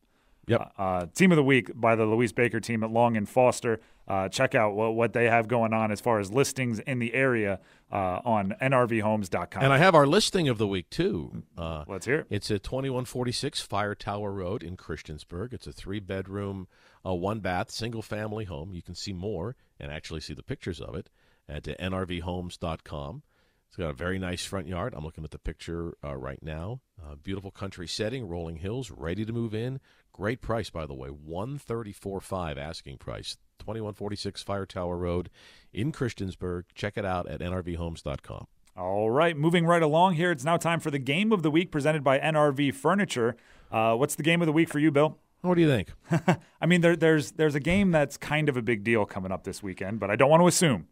[0.47, 0.73] Yep.
[0.77, 3.81] Uh, team of the week by the Louise Baker team at Long and Foster.
[4.09, 7.15] Uh, check out what, what they have going on as far as listings in the
[7.15, 7.61] area
[7.93, 9.63] uh, on nrvhomes.com.
[9.63, 11.45] And I have our listing of the week, too.
[11.57, 12.27] Uh, Let's hear it.
[12.31, 15.53] It's at 2146 Fire Tower Road in Christiansburg.
[15.53, 16.67] It's a three bedroom,
[17.07, 18.75] uh, one bath, single family home.
[18.75, 21.09] You can see more and actually see the pictures of it
[21.49, 23.23] at uh, nrvhomes.com.
[23.71, 24.95] It's got a very nice front yard.
[24.97, 26.81] I'm looking at the picture uh, right now.
[27.01, 29.79] Uh, beautiful country setting, rolling hills, ready to move in.
[30.13, 33.37] Great price, by the way, one thirty four five asking price.
[33.61, 35.31] Twenty one forty six Fire Tower Road
[35.73, 36.65] in Christiansburg.
[36.75, 38.49] Check it out at nrvhomes.com.
[38.77, 40.33] All right, moving right along here.
[40.33, 43.37] It's now time for the game of the week presented by NRV Furniture.
[43.71, 45.17] Uh, what's the game of the week for you, Bill?
[45.43, 45.93] What do you think?
[46.61, 49.45] I mean, there, there's there's a game that's kind of a big deal coming up
[49.45, 50.89] this weekend, but I don't want to assume.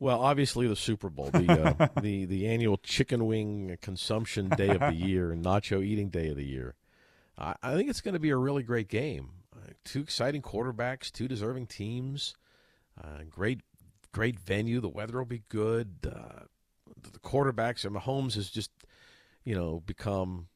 [0.00, 4.80] Well, obviously the Super Bowl, the uh, the the annual chicken wing consumption day of
[4.80, 6.74] the year and nacho eating day of the year.
[7.38, 9.30] I, I think it's going to be a really great game.
[9.54, 12.34] Uh, two exciting quarterbacks, two deserving teams.
[13.02, 13.60] Uh, great,
[14.10, 14.80] great venue.
[14.80, 15.96] The weather will be good.
[16.04, 16.44] Uh,
[17.12, 18.70] the quarterbacks and Mahomes has just,
[19.44, 20.48] you know, become,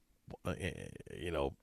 [0.45, 0.55] uh,
[1.17, 1.55] you know,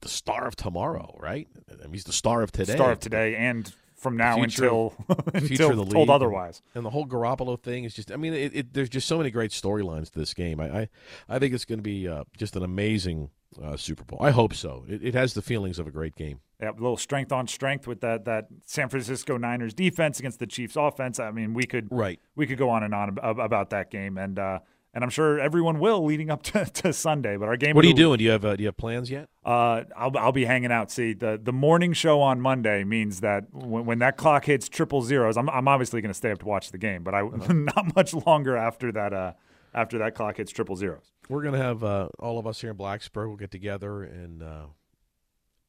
[0.00, 1.48] the star of tomorrow, right?
[1.70, 2.74] I mean, he's the star of today.
[2.74, 4.90] Star of today and from now Future- until
[5.40, 6.10] future until the told league.
[6.10, 6.60] otherwise.
[6.74, 9.30] And the whole Garoppolo thing is just, I mean, it, it, there's just so many
[9.30, 10.60] great storylines to this game.
[10.60, 10.88] I, I,
[11.28, 13.30] I think it's going to be uh, just an amazing
[13.62, 14.18] uh, Super Bowl.
[14.20, 14.84] I hope so.
[14.88, 16.40] It, it has the feelings of a great game.
[16.60, 20.46] Yeah, a little strength on strength with that that San Francisco Niners defense against the
[20.46, 21.18] Chiefs offense.
[21.18, 22.20] I mean, we could Right.
[22.36, 24.60] we could go on and on about that game, and uh,
[24.94, 27.36] and I'm sure everyone will leading up to, to Sunday.
[27.36, 27.74] But our game.
[27.74, 28.18] What are you doing?
[28.18, 29.28] Do you have uh, do you have plans yet?
[29.44, 30.90] Uh, I'll I'll be hanging out.
[30.90, 35.02] See, the the morning show on Monday means that when, when that clock hits triple
[35.02, 37.94] zeros, I'm I'm obviously going to stay up to watch the game, but I not
[37.96, 39.32] much longer after that uh
[39.74, 41.12] after that clock hits triple zeros.
[41.28, 43.28] We're going to have uh, all of us here in Blacksburg.
[43.28, 44.66] We'll get together and uh,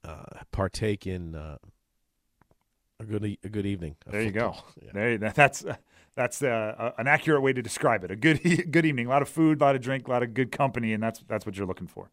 [0.03, 1.57] uh, partake in uh,
[2.99, 3.95] a good e- a good evening.
[4.05, 4.55] There you go.
[4.81, 4.91] Yeah.
[4.93, 5.63] There, that's
[6.15, 8.11] that's uh, an accurate way to describe it.
[8.11, 10.23] A good e- good evening, a lot of food, a lot of drink, a lot
[10.23, 12.09] of good company, and that's that's what you're looking for.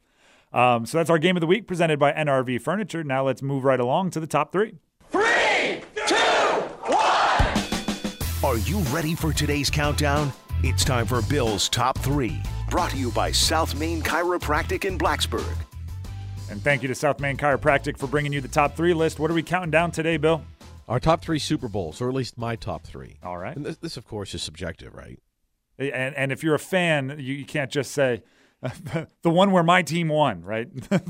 [0.52, 3.04] Um, so that's our game of the week presented by NRV Furniture.
[3.04, 4.74] Now let's move right along to the top three.
[5.10, 6.14] Three, two,
[6.86, 8.44] one.
[8.44, 10.32] Are you ready for today's countdown?
[10.62, 15.56] It's time for Bill's Top 3, brought to you by South Main Chiropractic in Blacksburg.
[16.50, 19.18] And thank you to South Main Chiropractic for bringing you the top three list.
[19.18, 20.42] What are we counting down today, Bill?
[20.90, 23.18] Our top three Super Bowls, or at least my top three.
[23.22, 23.56] All right.
[23.56, 25.18] And this, this of course, is subjective, right?
[25.78, 28.22] And and if you're a fan, you, you can't just say
[29.22, 30.68] the one where my team won, right?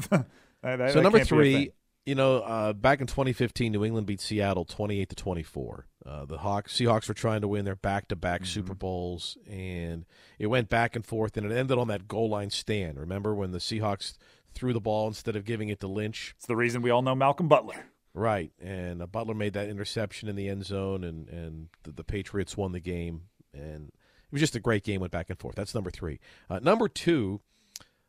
[0.62, 1.72] That- that- so number can't be a three,
[2.04, 5.86] you know, uh, back in 2015, New England beat Seattle 28 to 24.
[6.04, 8.46] Uh, the Hawks, Seahawks were trying to win their back-to-back Mm-hmm.
[8.46, 10.04] Super Bowls, and
[10.38, 12.98] it went back and forth, and it ended on that goal line stand.
[13.00, 14.18] Remember when the Seahawks
[14.54, 16.34] threw the ball instead of giving it to Lynch?
[16.36, 17.86] It's the reason we all know Malcolm Butler.
[18.12, 22.04] Right, and uh, Butler made that interception in the end zone, and and the, the
[22.04, 23.22] Patriots won the game,
[23.54, 25.00] and it was just a great game.
[25.00, 25.54] Went back and forth.
[25.54, 26.18] That's number three.
[26.48, 27.40] Uh, number two,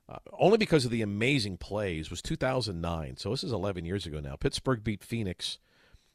[0.10, 3.18] uh, only because of the amazing plays, was 2009.
[3.18, 4.36] So this is 11 years ago now.
[4.36, 5.60] Pittsburgh beat Phoenix.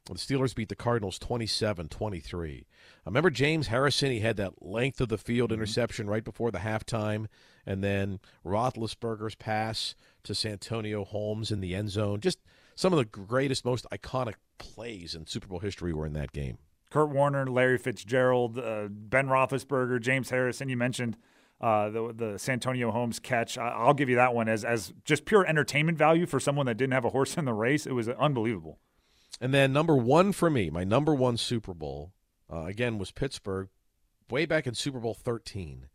[0.07, 2.61] The Steelers beat the Cardinals 27-23.
[2.61, 2.64] I
[3.07, 4.12] remember James Harrison.
[4.12, 7.27] He had that length of the field interception right before the halftime,
[7.64, 12.20] and then Roethlisberger's pass to Santonio Holmes in the end zone.
[12.20, 12.38] Just
[12.77, 16.59] some of the greatest, most iconic plays in Super Bowl history were in that game.
[16.91, 20.69] Kurt Warner, Larry Fitzgerald, uh, Ben Roethlisberger, James Harrison.
[20.69, 21.17] You mentioned
[21.61, 23.59] uh, the the Santonio Holmes catch.
[23.59, 26.77] I, I'll give you that one as as just pure entertainment value for someone that
[26.77, 27.87] didn't have a horse in the race.
[27.87, 28.79] It was unbelievable.
[29.41, 32.12] And then number one for me, my number one Super Bowl,
[32.51, 33.69] uh, again, was Pittsburgh
[34.31, 35.89] way back in Super Bowl 13.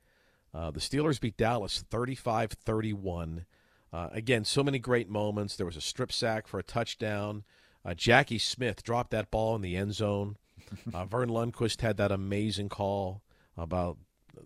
[0.53, 3.45] Uh, the Steelers beat Dallas 35 31.
[3.93, 5.55] Uh, again, so many great moments.
[5.55, 7.43] There was a strip sack for a touchdown.
[7.83, 10.37] Uh, Jackie Smith dropped that ball in the end zone.
[10.93, 13.23] Uh, Verne Lundquist had that amazing call
[13.57, 13.97] about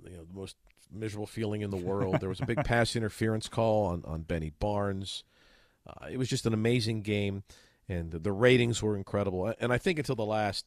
[0.06, 0.56] you know, the most
[0.92, 2.20] miserable feeling in the world.
[2.20, 5.24] There was a big pass interference call on, on Benny Barnes.
[5.86, 7.44] Uh, it was just an amazing game,
[7.88, 9.54] and the, the ratings were incredible.
[9.60, 10.66] And I think until the last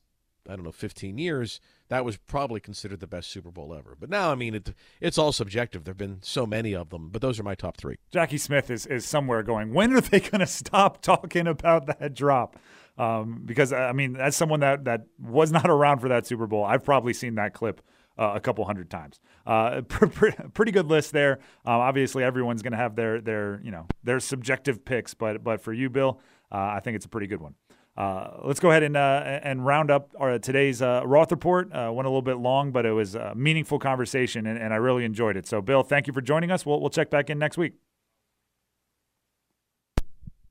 [0.48, 3.96] I don't know, 15 years, that was probably considered the best Super Bowl ever.
[3.98, 5.84] But now, I mean, it, it's all subjective.
[5.84, 7.96] There have been so many of them, but those are my top three.
[8.11, 12.14] Jackie Smith is, is somewhere going, when are they going to stop talking about that
[12.14, 12.56] drop?
[12.96, 16.64] Um, because, I mean, as someone that, that was not around for that Super Bowl,
[16.64, 17.80] I've probably seen that clip
[18.18, 19.20] uh, a couple hundred times.
[19.46, 19.82] Uh,
[20.52, 21.38] pretty good list there.
[21.64, 25.61] Uh, obviously, everyone's going to have their, their, you know, their subjective picks, but, but
[25.61, 27.54] for you, Bill, uh, I think it's a pretty good one.
[27.98, 31.72] Uh, let's go ahead and uh, and round up our, today's uh, Roth report.
[31.72, 34.76] Uh, went a little bit long, but it was a meaningful conversation, and, and, I
[34.76, 35.48] really enjoyed it.
[35.48, 36.64] So, Bill, thank you for joining us.
[36.64, 37.72] We'll we'll check back in next week.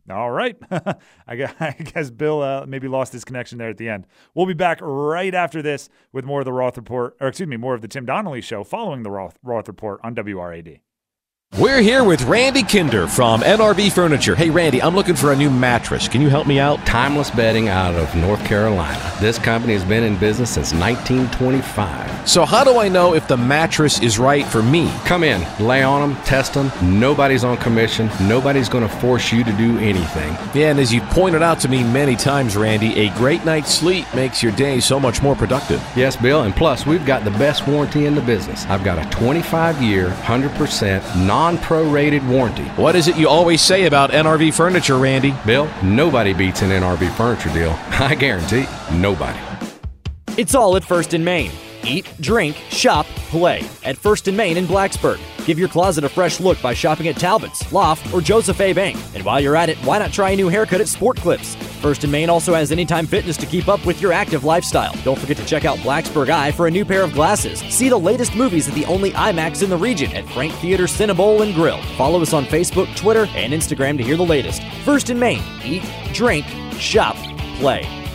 [0.09, 0.57] All right,
[1.27, 1.35] I,
[1.93, 4.07] guess, Bill uh, maybe lost his connection there at the end.
[4.35, 7.55] We'll be back right after this with more of the Roth report, or excuse me,
[7.55, 10.81] more of the Tim Donnelly show following the Roth Roth report on WRAD.
[11.59, 14.35] We're here with Randy Kinder from NRV Furniture.
[14.35, 16.07] Hey, Randy, I'm looking for a new mattress.
[16.07, 16.85] Can you help me out?
[16.85, 19.11] Timeless Bedding out of North Carolina.
[19.19, 22.29] This company has been in business since 1925.
[22.29, 24.91] So, how do I know if the mattress is right for me?
[25.05, 26.71] Come in, lay on them, test them.
[26.99, 28.07] Nobody's on commission.
[28.21, 30.33] Nobody's going to force you to do anything.
[30.53, 34.05] Yeah, and as you pointed out to me many times, Randy, a great night's sleep
[34.13, 35.83] makes your day so much more productive.
[35.95, 38.67] Yes, Bill, and plus, we've got the best warranty in the business.
[38.67, 42.63] I've got a 25 year, 100% non non prorated warranty.
[42.81, 45.35] What is it you always say about NRV furniture, Randy?
[45.45, 47.77] Bill, nobody beats an NRV furniture deal.
[48.09, 49.37] I guarantee nobody.
[50.35, 51.51] It's all at First and Main.
[51.87, 55.19] Eat, drink, shop, play at First and Main in Blacksburg.
[55.45, 58.73] Give your closet a fresh look by shopping at Talbot's, Loft, or Joseph A.
[58.73, 58.97] Bank.
[59.15, 61.55] And while you're at it, why not try a new haircut at Sport Clips?
[61.81, 64.93] First and Main also has Anytime Fitness to keep up with your active lifestyle.
[65.05, 67.59] Don't forget to check out Blacksburg Eye for a new pair of glasses.
[67.73, 71.41] See the latest movies at the only IMAX in the region at Frank Theater CineBowl
[71.41, 71.81] and Grill.
[71.95, 74.61] Follow us on Facebook, Twitter, and Instagram to hear the latest.
[74.83, 75.41] First and Main.
[75.63, 76.45] Eat, drink,
[76.77, 77.15] shop,
[77.59, 78.06] play.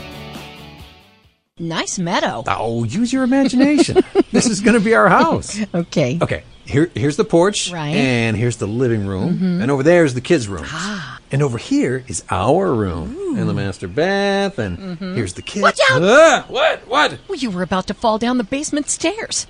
[1.63, 2.43] Nice meadow.
[2.49, 3.99] Oh, use your imagination.
[4.33, 5.61] this is going to be our house.
[5.73, 6.19] Okay.
[6.21, 6.43] Okay.
[6.65, 7.71] Here, here's the porch.
[7.73, 7.95] Right.
[7.95, 9.39] And here's the living room.
[9.39, 9.63] Mhm.
[9.63, 10.65] And over there is the kids' room.
[10.67, 11.21] Ah.
[11.31, 13.39] And over here is our room.
[13.39, 14.59] And the master bath.
[14.59, 15.15] And Mhm.
[15.15, 15.63] here's the kitchen.
[15.63, 16.03] Watch out!
[16.03, 16.81] Ah, what?
[16.89, 17.19] What?
[17.29, 19.47] Well, you were about to fall down the basement stairs.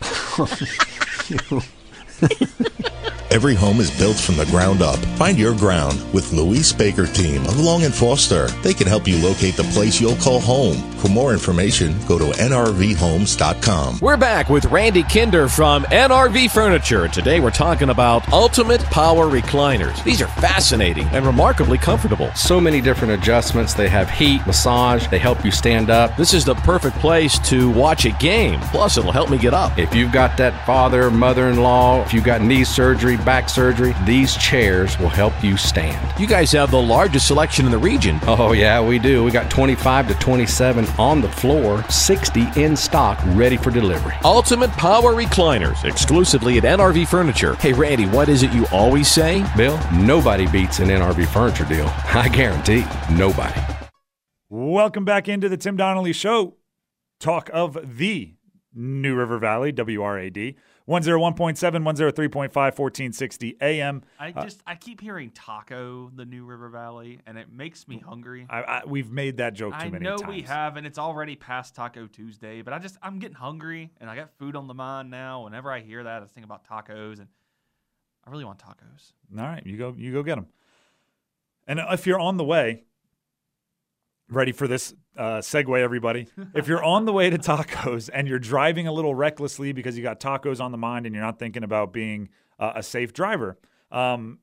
[3.30, 4.98] Every home is built from the ground up.
[5.16, 8.48] Find your ground with Louise Baker team of Long and Foster.
[8.64, 10.74] They can help you locate the place you'll call home.
[10.98, 14.00] For more information, go to nrvhomes.com.
[14.00, 17.06] We're back with Randy Kinder from NRV Furniture.
[17.06, 20.02] Today we're talking about Ultimate Power Recliners.
[20.02, 22.34] These are fascinating and remarkably comfortable.
[22.34, 23.74] So many different adjustments.
[23.74, 26.16] They have heat, massage, they help you stand up.
[26.16, 28.60] This is the perfect place to watch a game.
[28.72, 29.78] Plus, it'll help me get up.
[29.78, 33.94] If you've got that father, mother in law, if you've got knee surgery, back surgery,
[34.04, 36.20] these chairs will help you stand.
[36.20, 38.18] You guys have the largest selection in the region.
[38.22, 39.24] Oh, yeah, we do.
[39.24, 44.14] We got 25 to 27 on the floor, 60 in stock, ready for delivery.
[44.24, 47.54] Ultimate Power Recliners, exclusively at NRV Furniture.
[47.56, 49.44] Hey, Randy, what is it you always say?
[49.56, 51.86] Bill, nobody beats an NRV furniture deal.
[52.14, 53.60] I guarantee nobody.
[54.48, 56.56] Welcome back into the Tim Donnelly Show.
[57.20, 58.34] Talk of the
[58.74, 60.56] New River Valley, WRAD.
[60.90, 64.02] 101.7, 103.5, 1460 AM.
[64.18, 67.98] I Uh, just I keep hearing taco, the New River Valley, and it makes me
[67.98, 68.44] hungry.
[68.50, 70.28] I, I, we've made that joke too I many know times.
[70.28, 72.62] we have, and it's already past Taco Tuesday.
[72.62, 75.44] But I just I'm getting hungry, and I got food on the mind now.
[75.44, 77.28] Whenever I hear that, I think about tacos, and
[78.26, 79.12] I really want tacos.
[79.38, 79.94] All right, you go.
[79.96, 80.48] You go get them.
[81.68, 82.82] And if you're on the way,
[84.30, 86.26] ready for this uh, segue, everybody.
[86.54, 90.02] if you're on the way to tacos and you're driving a little recklessly because you
[90.02, 92.28] got tacos on the mind and you're not thinking about being
[92.58, 93.58] uh, a safe driver,
[93.90, 94.38] um,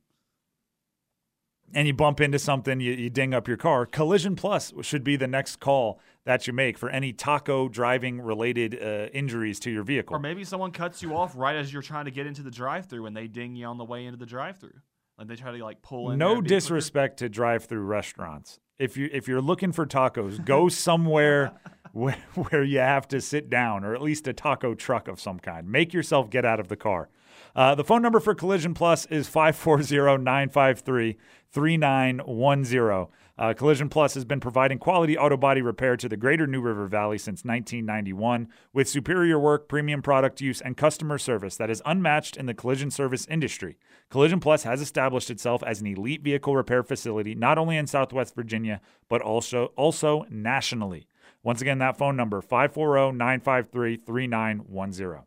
[1.74, 3.86] and you bump into something, you, you ding up your car.
[3.86, 8.78] Collision Plus should be the next call that you make for any taco driving related
[8.82, 10.16] uh, injuries to your vehicle.
[10.16, 13.06] Or maybe someone cuts you off right as you're trying to get into the drive-through,
[13.06, 14.80] and they ding you on the way into the drive-through.
[15.18, 16.20] Like they try to like pull in.
[16.20, 18.60] no and disrespect to drive-through restaurants.
[18.80, 21.54] If you if you're looking for tacos, go somewhere
[21.94, 25.40] where, where you have to sit down, or at least a taco truck of some
[25.40, 25.68] kind.
[25.68, 27.10] Make yourself get out of the car.
[27.58, 31.18] Uh, the phone number for Collision Plus is 540 953
[31.52, 33.08] 3910.
[33.40, 36.86] Uh, Collision Plus has been providing quality auto body repair to the greater New River
[36.86, 42.38] Valley since 1991 with superior work, premium product use, and customer service that is unmatched
[42.38, 43.80] in the collision service industry.
[44.12, 48.36] Collision Plus has established itself as an elite vehicle repair facility not only in Southwest
[48.36, 51.08] Virginia, but also, also nationally.
[51.42, 55.27] Once again, that phone number 540 953 3910.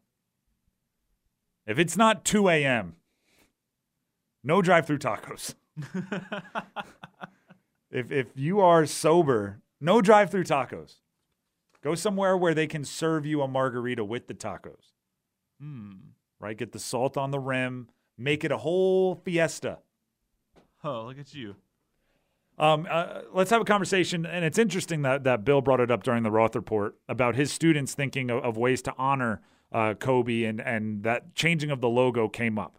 [1.71, 2.97] If it's not 2 a.m.,
[4.43, 5.55] no drive through tacos.
[7.93, 10.97] if if you are sober, no drive through tacos.
[11.81, 14.95] Go somewhere where they can serve you a margarita with the tacos.
[15.61, 15.93] Hmm.
[16.41, 16.59] Right?
[16.59, 19.79] Get the salt on the rim, make it a whole fiesta.
[20.83, 21.55] Oh, look at you.
[22.59, 24.27] Um, uh, let's have a conversation.
[24.27, 27.53] And it's interesting that, that Bill brought it up during the Roth report about his
[27.53, 29.41] students thinking of, of ways to honor
[29.73, 32.79] uh, Kobe and, and that changing of the logo came up.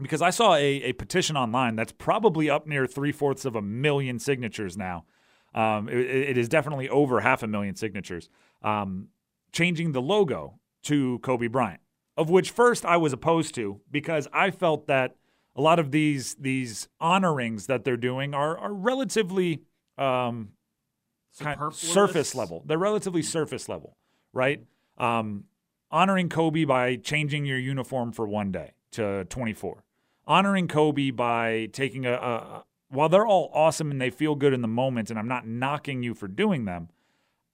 [0.00, 3.62] Because I saw a, a petition online that's probably up near three fourths of a
[3.62, 5.04] million signatures now.
[5.54, 8.28] Um, it, it is definitely over half a million signatures.
[8.62, 9.08] Um,
[9.52, 11.80] changing the logo to Kobe Bryant,
[12.16, 15.14] of which first I was opposed to because I felt that
[15.56, 19.62] a lot of these these honorings that they're doing are are relatively
[19.96, 20.50] um,
[21.38, 22.62] kind of surface level.
[22.66, 23.96] They're relatively surface level,
[24.32, 24.64] right?
[24.98, 25.44] Um,
[25.94, 29.84] honoring Kobe by changing your uniform for one day to 24.
[30.26, 34.60] Honoring Kobe by taking a, a while they're all awesome and they feel good in
[34.60, 36.88] the moment, and I'm not knocking you for doing them.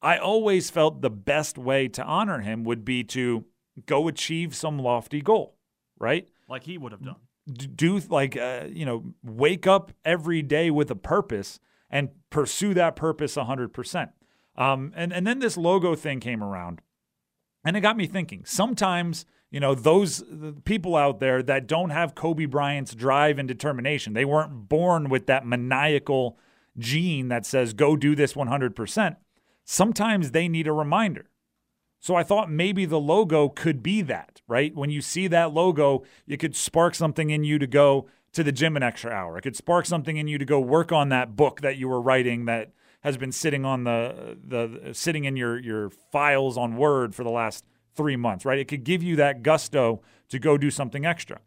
[0.03, 3.45] I always felt the best way to honor him would be to
[3.85, 5.57] go achieve some lofty goal,
[5.99, 6.27] right?
[6.49, 7.17] Like he would have done
[7.53, 12.95] do like uh, you know wake up every day with a purpose and pursue that
[12.95, 14.11] purpose 100%
[14.57, 16.81] um, and, and then this logo thing came around
[17.65, 20.23] and it got me thinking sometimes you know those
[20.65, 25.27] people out there that don't have kobe bryant's drive and determination they weren't born with
[25.27, 26.39] that maniacal
[26.79, 29.17] gene that says go do this 100%
[29.65, 31.31] sometimes they need a reminder
[32.01, 34.75] so I thought maybe the logo could be that, right?
[34.75, 38.53] When you see that logo, it could spark something in you to go to the
[38.53, 39.37] gym an extra hour.
[39.37, 42.01] It could spark something in you to go work on that book that you were
[42.01, 42.71] writing that
[43.01, 47.31] has been sitting on the the sitting in your your files on Word for the
[47.31, 48.59] last three months, right?
[48.59, 51.41] It could give you that gusto to go do something extra.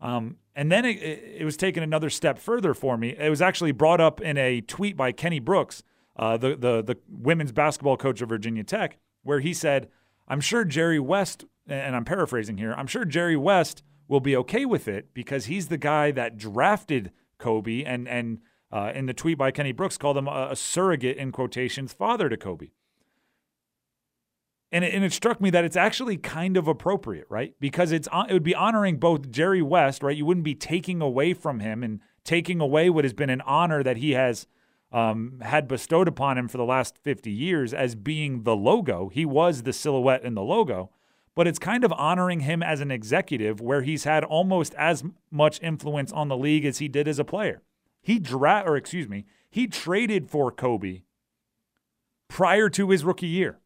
[0.00, 3.16] Um, and then it, it, was taken another step further for me.
[3.18, 5.82] It was actually brought up in a tweet by Kenny Brooks,
[6.16, 9.88] uh, the, the the women's basketball coach of Virginia Tech, where he said,
[10.28, 14.64] I'm sure Jerry West, and I'm paraphrasing here, I'm sure Jerry West will be okay
[14.64, 18.38] with it because he's the guy that drafted Kobe and and
[18.70, 22.28] uh, in the tweet by Kenny Brooks called him a, a, surrogate in quotations father
[22.28, 22.68] to Kobe.
[24.70, 27.54] And it, and it struck me that it's actually kind of appropriate, right?
[27.58, 30.16] Because it's it would be honoring both Jerry West, right?
[30.16, 33.82] You wouldn't be taking away from him and taking away what has been an honor
[33.82, 34.46] that he has
[34.92, 39.08] um, had bestowed upon him for the last 50 years as being the logo.
[39.08, 40.90] He was the silhouette in the logo,
[41.34, 45.60] but it's kind of honoring him as an executive where he's had almost as much
[45.62, 47.62] influence on the league as he did as a player.
[48.08, 51.02] He dra- or excuse me, he traded for Kobe
[52.26, 53.58] prior to his rookie year.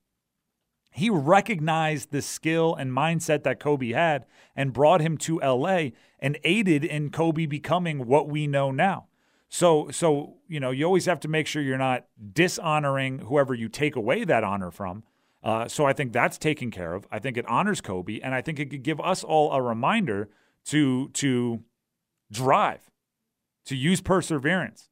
[0.91, 4.27] He recognized the skill and mindset that Kobe had
[4.57, 9.07] and brought him to LA and aided in Kobe becoming what we know now.
[9.49, 13.69] So, so you know, you always have to make sure you're not dishonoring whoever you
[13.69, 15.05] take away that honor from.
[15.45, 17.07] Uh, so I think that's taken care of.
[17.13, 20.31] I think it honors Kobe, and I think it could give us all a reminder
[20.65, 21.63] to to
[22.33, 22.91] drive,
[23.67, 24.89] to use perseverance,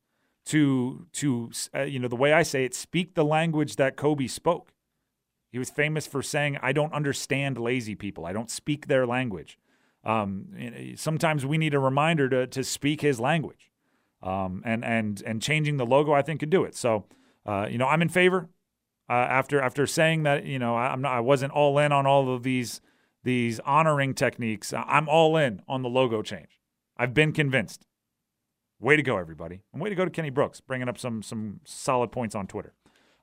[0.46, 4.26] to to uh, you know the way I say it, speak the language that Kobe
[4.26, 4.72] spoke.
[5.52, 8.26] He was famous for saying, "I don't understand lazy people.
[8.26, 9.58] I don't speak their language."
[10.02, 13.70] Um, sometimes we need a reminder to to speak his language
[14.22, 16.74] um, and and and changing the logo, I think could do it.
[16.74, 17.06] So,
[17.46, 18.48] uh, you know, I'm in favor.
[19.08, 22.06] Uh, after after saying that, you know, I, am not, I wasn't all in on
[22.06, 22.80] all of these
[23.24, 24.72] these honoring techniques.
[24.72, 26.60] I'm all in on the logo change.
[26.96, 27.86] I've been convinced.
[28.80, 31.60] Way to go, everybody, and way to go to Kenny Brooks, bringing up some some
[31.64, 32.72] solid points on Twitter.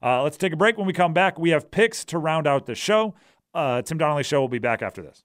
[0.03, 0.78] Uh, let's take a break.
[0.78, 3.16] When we come back, we have picks to round out the show.
[3.53, 5.24] Uh, Tim Donnelly Show will be back after this.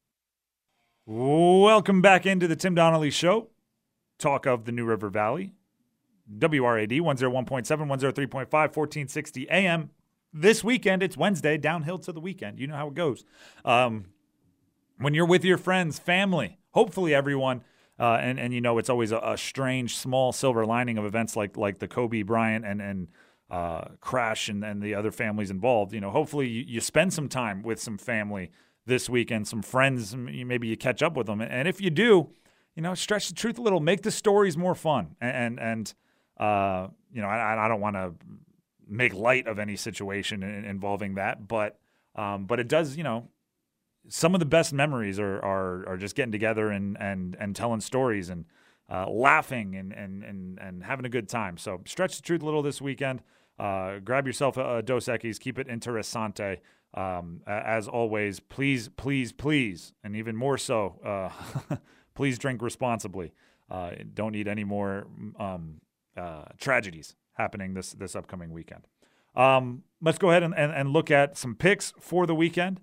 [1.04, 3.48] Welcome back into the Tim Donnelly Show.
[4.18, 5.52] Talk of the New River Valley.
[6.38, 9.90] WRAD 101.7, 103.5, 1460 AM.
[10.32, 12.58] This weekend, it's Wednesday, downhill to the weekend.
[12.58, 13.24] You know how it goes.
[13.64, 14.06] Um,
[14.96, 17.62] when you're with your friends, family, hopefully everyone,
[18.02, 21.36] uh, and, and you know, it's always a, a, strange, small silver lining of events
[21.36, 23.06] like like the Kobe Bryant and, and
[23.48, 25.92] uh, crash and, and the other families involved.
[25.92, 28.50] You know, hopefully you, you spend some time with some family
[28.86, 29.46] this weekend.
[29.46, 32.28] Some friends, maybe you catch up with them, and if you do,
[32.74, 35.94] you know, stretch the truth a little, make the stories more fun, and and
[36.38, 38.14] uh, you know, I, I don't want to
[38.88, 41.78] make light of any situation involving that, but
[42.16, 43.28] um, but it does, you know,
[44.08, 47.80] some of the best memories are are, are just getting together and and and telling
[47.80, 48.44] stories and
[48.90, 51.56] uh, laughing and, and and and having a good time.
[51.56, 53.22] So stretch the truth a little this weekend.
[53.58, 55.38] Uh, grab yourself a, a Dos Equis.
[55.38, 56.58] Keep it interesante.
[56.94, 61.76] Um, as always, please, please, please, and even more so, uh,
[62.14, 63.32] please drink responsibly.
[63.70, 65.06] Uh, don't need any more
[65.38, 65.80] um,
[66.16, 68.86] uh, tragedies happening this this upcoming weekend.
[69.34, 72.82] Um, let's go ahead and, and, and, look at some picks for the weekend.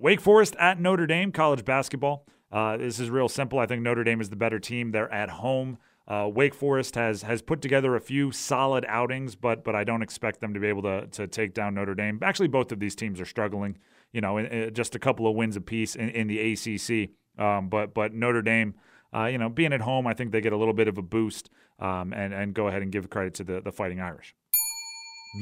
[0.00, 2.26] Wake Forest at Notre Dame, college basketball.
[2.50, 3.58] Uh, this is real simple.
[3.58, 4.92] I think Notre Dame is the better team.
[4.92, 5.76] They're at home.
[6.08, 10.00] Uh, Wake Forest has has put together a few solid outings, but but I don't
[10.00, 12.18] expect them to be able to to take down Notre Dame.
[12.22, 13.76] Actually, both of these teams are struggling.
[14.12, 17.10] You know, in, in just a couple of wins apiece in, in the ACC.
[17.38, 18.74] Um, but but Notre Dame,
[19.14, 21.02] uh, you know, being at home, I think they get a little bit of a
[21.02, 21.50] boost.
[21.78, 24.34] Um, and and go ahead and give credit to the the Fighting Irish.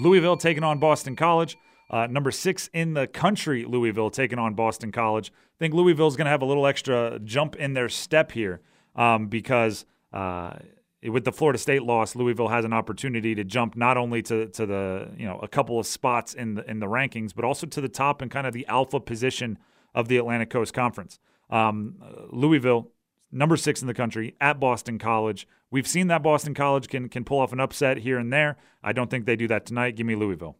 [0.01, 1.57] Louisville taking on Boston College.
[1.91, 5.33] Uh, number six in the country, Louisville taking on Boston College.
[5.35, 8.61] I think Louisville's going to have a little extra jump in their step here
[8.95, 10.55] um, because uh,
[11.03, 14.67] with the Florida State loss, Louisville has an opportunity to jump not only to to
[14.67, 17.81] the you know a couple of spots in the in the rankings, but also to
[17.81, 19.59] the top and kind of the alpha position
[19.95, 21.19] of the Atlantic Coast Conference.
[21.49, 21.95] Um,
[22.31, 22.91] Louisville,
[23.33, 25.49] number six in the country, at Boston College.
[25.71, 28.57] We've seen that Boston College can can pull off an upset here and there.
[28.83, 29.97] I don't think they do that tonight.
[29.97, 30.57] Give me Louisville.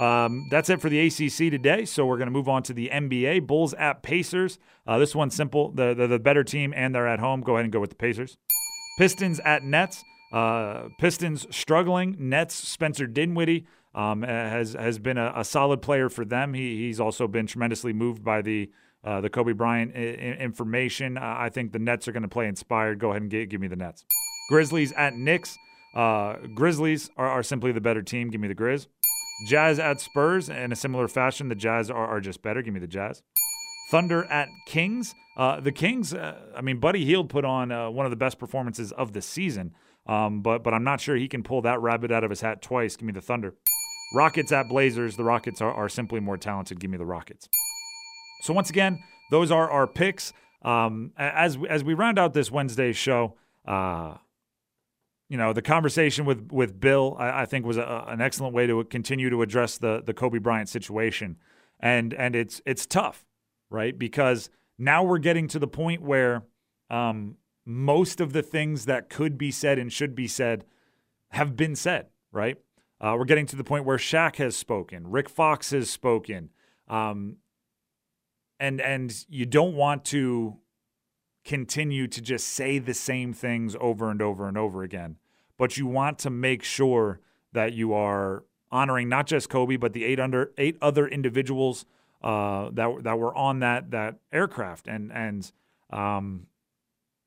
[0.00, 1.84] Um, that's it for the ACC today.
[1.84, 3.46] So we're going to move on to the NBA.
[3.46, 4.58] Bulls at Pacers.
[4.86, 5.72] Uh, this one's simple.
[5.72, 7.42] They're, they're, the better team and they're at home.
[7.42, 8.38] Go ahead and go with the Pacers.
[8.98, 10.02] Pistons at Nets.
[10.32, 12.16] Uh, Pistons struggling.
[12.18, 12.54] Nets.
[12.54, 16.54] Spencer Dinwiddie um, has has been a, a, solid player for them.
[16.54, 18.70] He, he's also been tremendously moved by the
[19.04, 21.18] uh, the Kobe Bryant I- information.
[21.18, 23.00] I think the Nets are going to play inspired.
[23.00, 24.04] Go ahead and give me the Nets.
[24.48, 25.58] Grizzlies at Knicks.
[25.94, 28.30] Uh, Grizzlies are, are simply the better team.
[28.30, 28.86] Give me the Grizz.
[29.46, 31.48] Jazz at Spurs in a similar fashion.
[31.48, 32.62] The Jazz are, are just better.
[32.62, 33.22] Give me the Jazz.
[33.90, 35.14] Thunder at Kings.
[35.36, 38.38] Uh, the Kings, uh, I mean, Buddy Hield put on uh, one of the best
[38.38, 39.74] performances of the season,
[40.06, 42.62] um, but but I'm not sure he can pull that rabbit out of his hat
[42.62, 42.96] twice.
[42.96, 43.54] Give me the Thunder.
[44.14, 45.16] Rockets at Blazers.
[45.16, 46.80] The Rockets are, are simply more talented.
[46.80, 47.48] Give me the Rockets.
[48.42, 50.32] So once again, those are our picks.
[50.62, 53.36] Um, as as we round out this Wednesday show,
[53.66, 54.16] uh,
[55.30, 58.66] you know, the conversation with with Bill, I, I think, was a, an excellent way
[58.66, 61.36] to continue to address the the Kobe Bryant situation,
[61.78, 63.24] and and it's it's tough,
[63.70, 63.96] right?
[63.96, 66.42] Because now we're getting to the point where
[66.90, 70.64] um, most of the things that could be said and should be said
[71.28, 72.56] have been said, right?
[73.00, 76.50] Uh, we're getting to the point where Shaq has spoken, Rick Fox has spoken,
[76.88, 77.36] um,
[78.58, 80.58] and and you don't want to
[81.44, 85.16] continue to just say the same things over and over and over again.
[85.56, 87.20] But you want to make sure
[87.52, 91.84] that you are honoring not just Kobe, but the eight under eight other individuals
[92.22, 95.50] uh, that that were on that that aircraft, and and
[95.90, 96.46] um,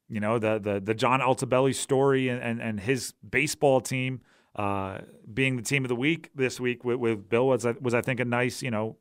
[0.10, 4.22] you know the the the John Altobelli story and and, and his baseball team
[4.56, 5.00] uh,
[5.34, 8.20] being the team of the week this week with, with Bill was was I think
[8.20, 8.98] a nice you know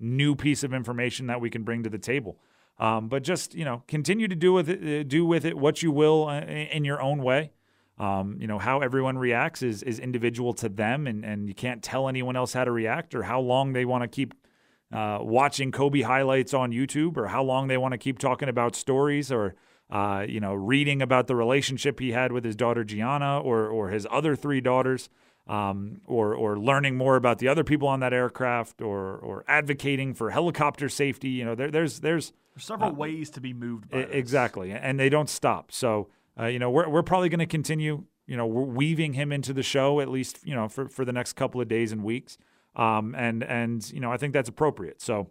[0.00, 2.38] new piece of information that we can bring to the table.
[2.78, 5.82] Um, but just you know, continue to do with it, uh, do with it what
[5.82, 7.52] you will uh, in your own way.
[7.98, 11.82] Um, you know how everyone reacts is is individual to them, and and you can't
[11.82, 14.34] tell anyone else how to react or how long they want to keep
[14.92, 18.74] uh, watching Kobe highlights on YouTube or how long they want to keep talking about
[18.74, 19.54] stories or
[19.90, 23.90] uh, you know reading about the relationship he had with his daughter Gianna or or
[23.90, 25.08] his other three daughters.
[25.46, 30.14] Um, or or learning more about the other people on that aircraft, or or advocating
[30.14, 31.28] for helicopter safety.
[31.28, 33.86] You know, there, there's there's there's several uh, ways to be moved.
[33.92, 35.72] exactly, and they don't stop.
[35.72, 38.04] So uh, you know, we're we're probably going to continue.
[38.26, 40.40] You know, we're weaving him into the show at least.
[40.44, 42.38] You know, for for the next couple of days and weeks.
[42.76, 45.00] Um, and and you know, I think that's appropriate.
[45.00, 45.30] So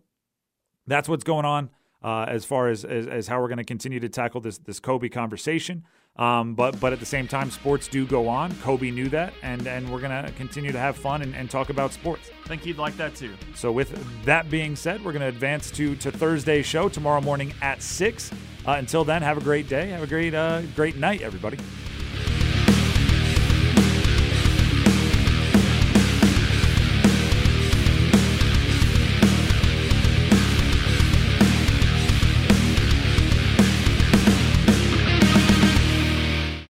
[0.88, 1.70] that's what's going on
[2.04, 4.80] uh, as far as, as, as how we're going to continue to tackle this this
[4.80, 5.84] Kobe conversation.
[6.16, 8.54] Um, but but at the same time, sports do go on.
[8.58, 11.72] Kobe knew that, and and we're going to continue to have fun and, and talk
[11.72, 12.30] about sports.
[12.46, 13.34] I think he'd like that too.
[13.56, 17.52] So with that being said, we're going to advance to to Thursday's show tomorrow morning
[17.64, 18.32] at six.
[18.66, 19.90] Uh, until then, have a great day.
[19.90, 21.58] Have a great uh, great night, everybody.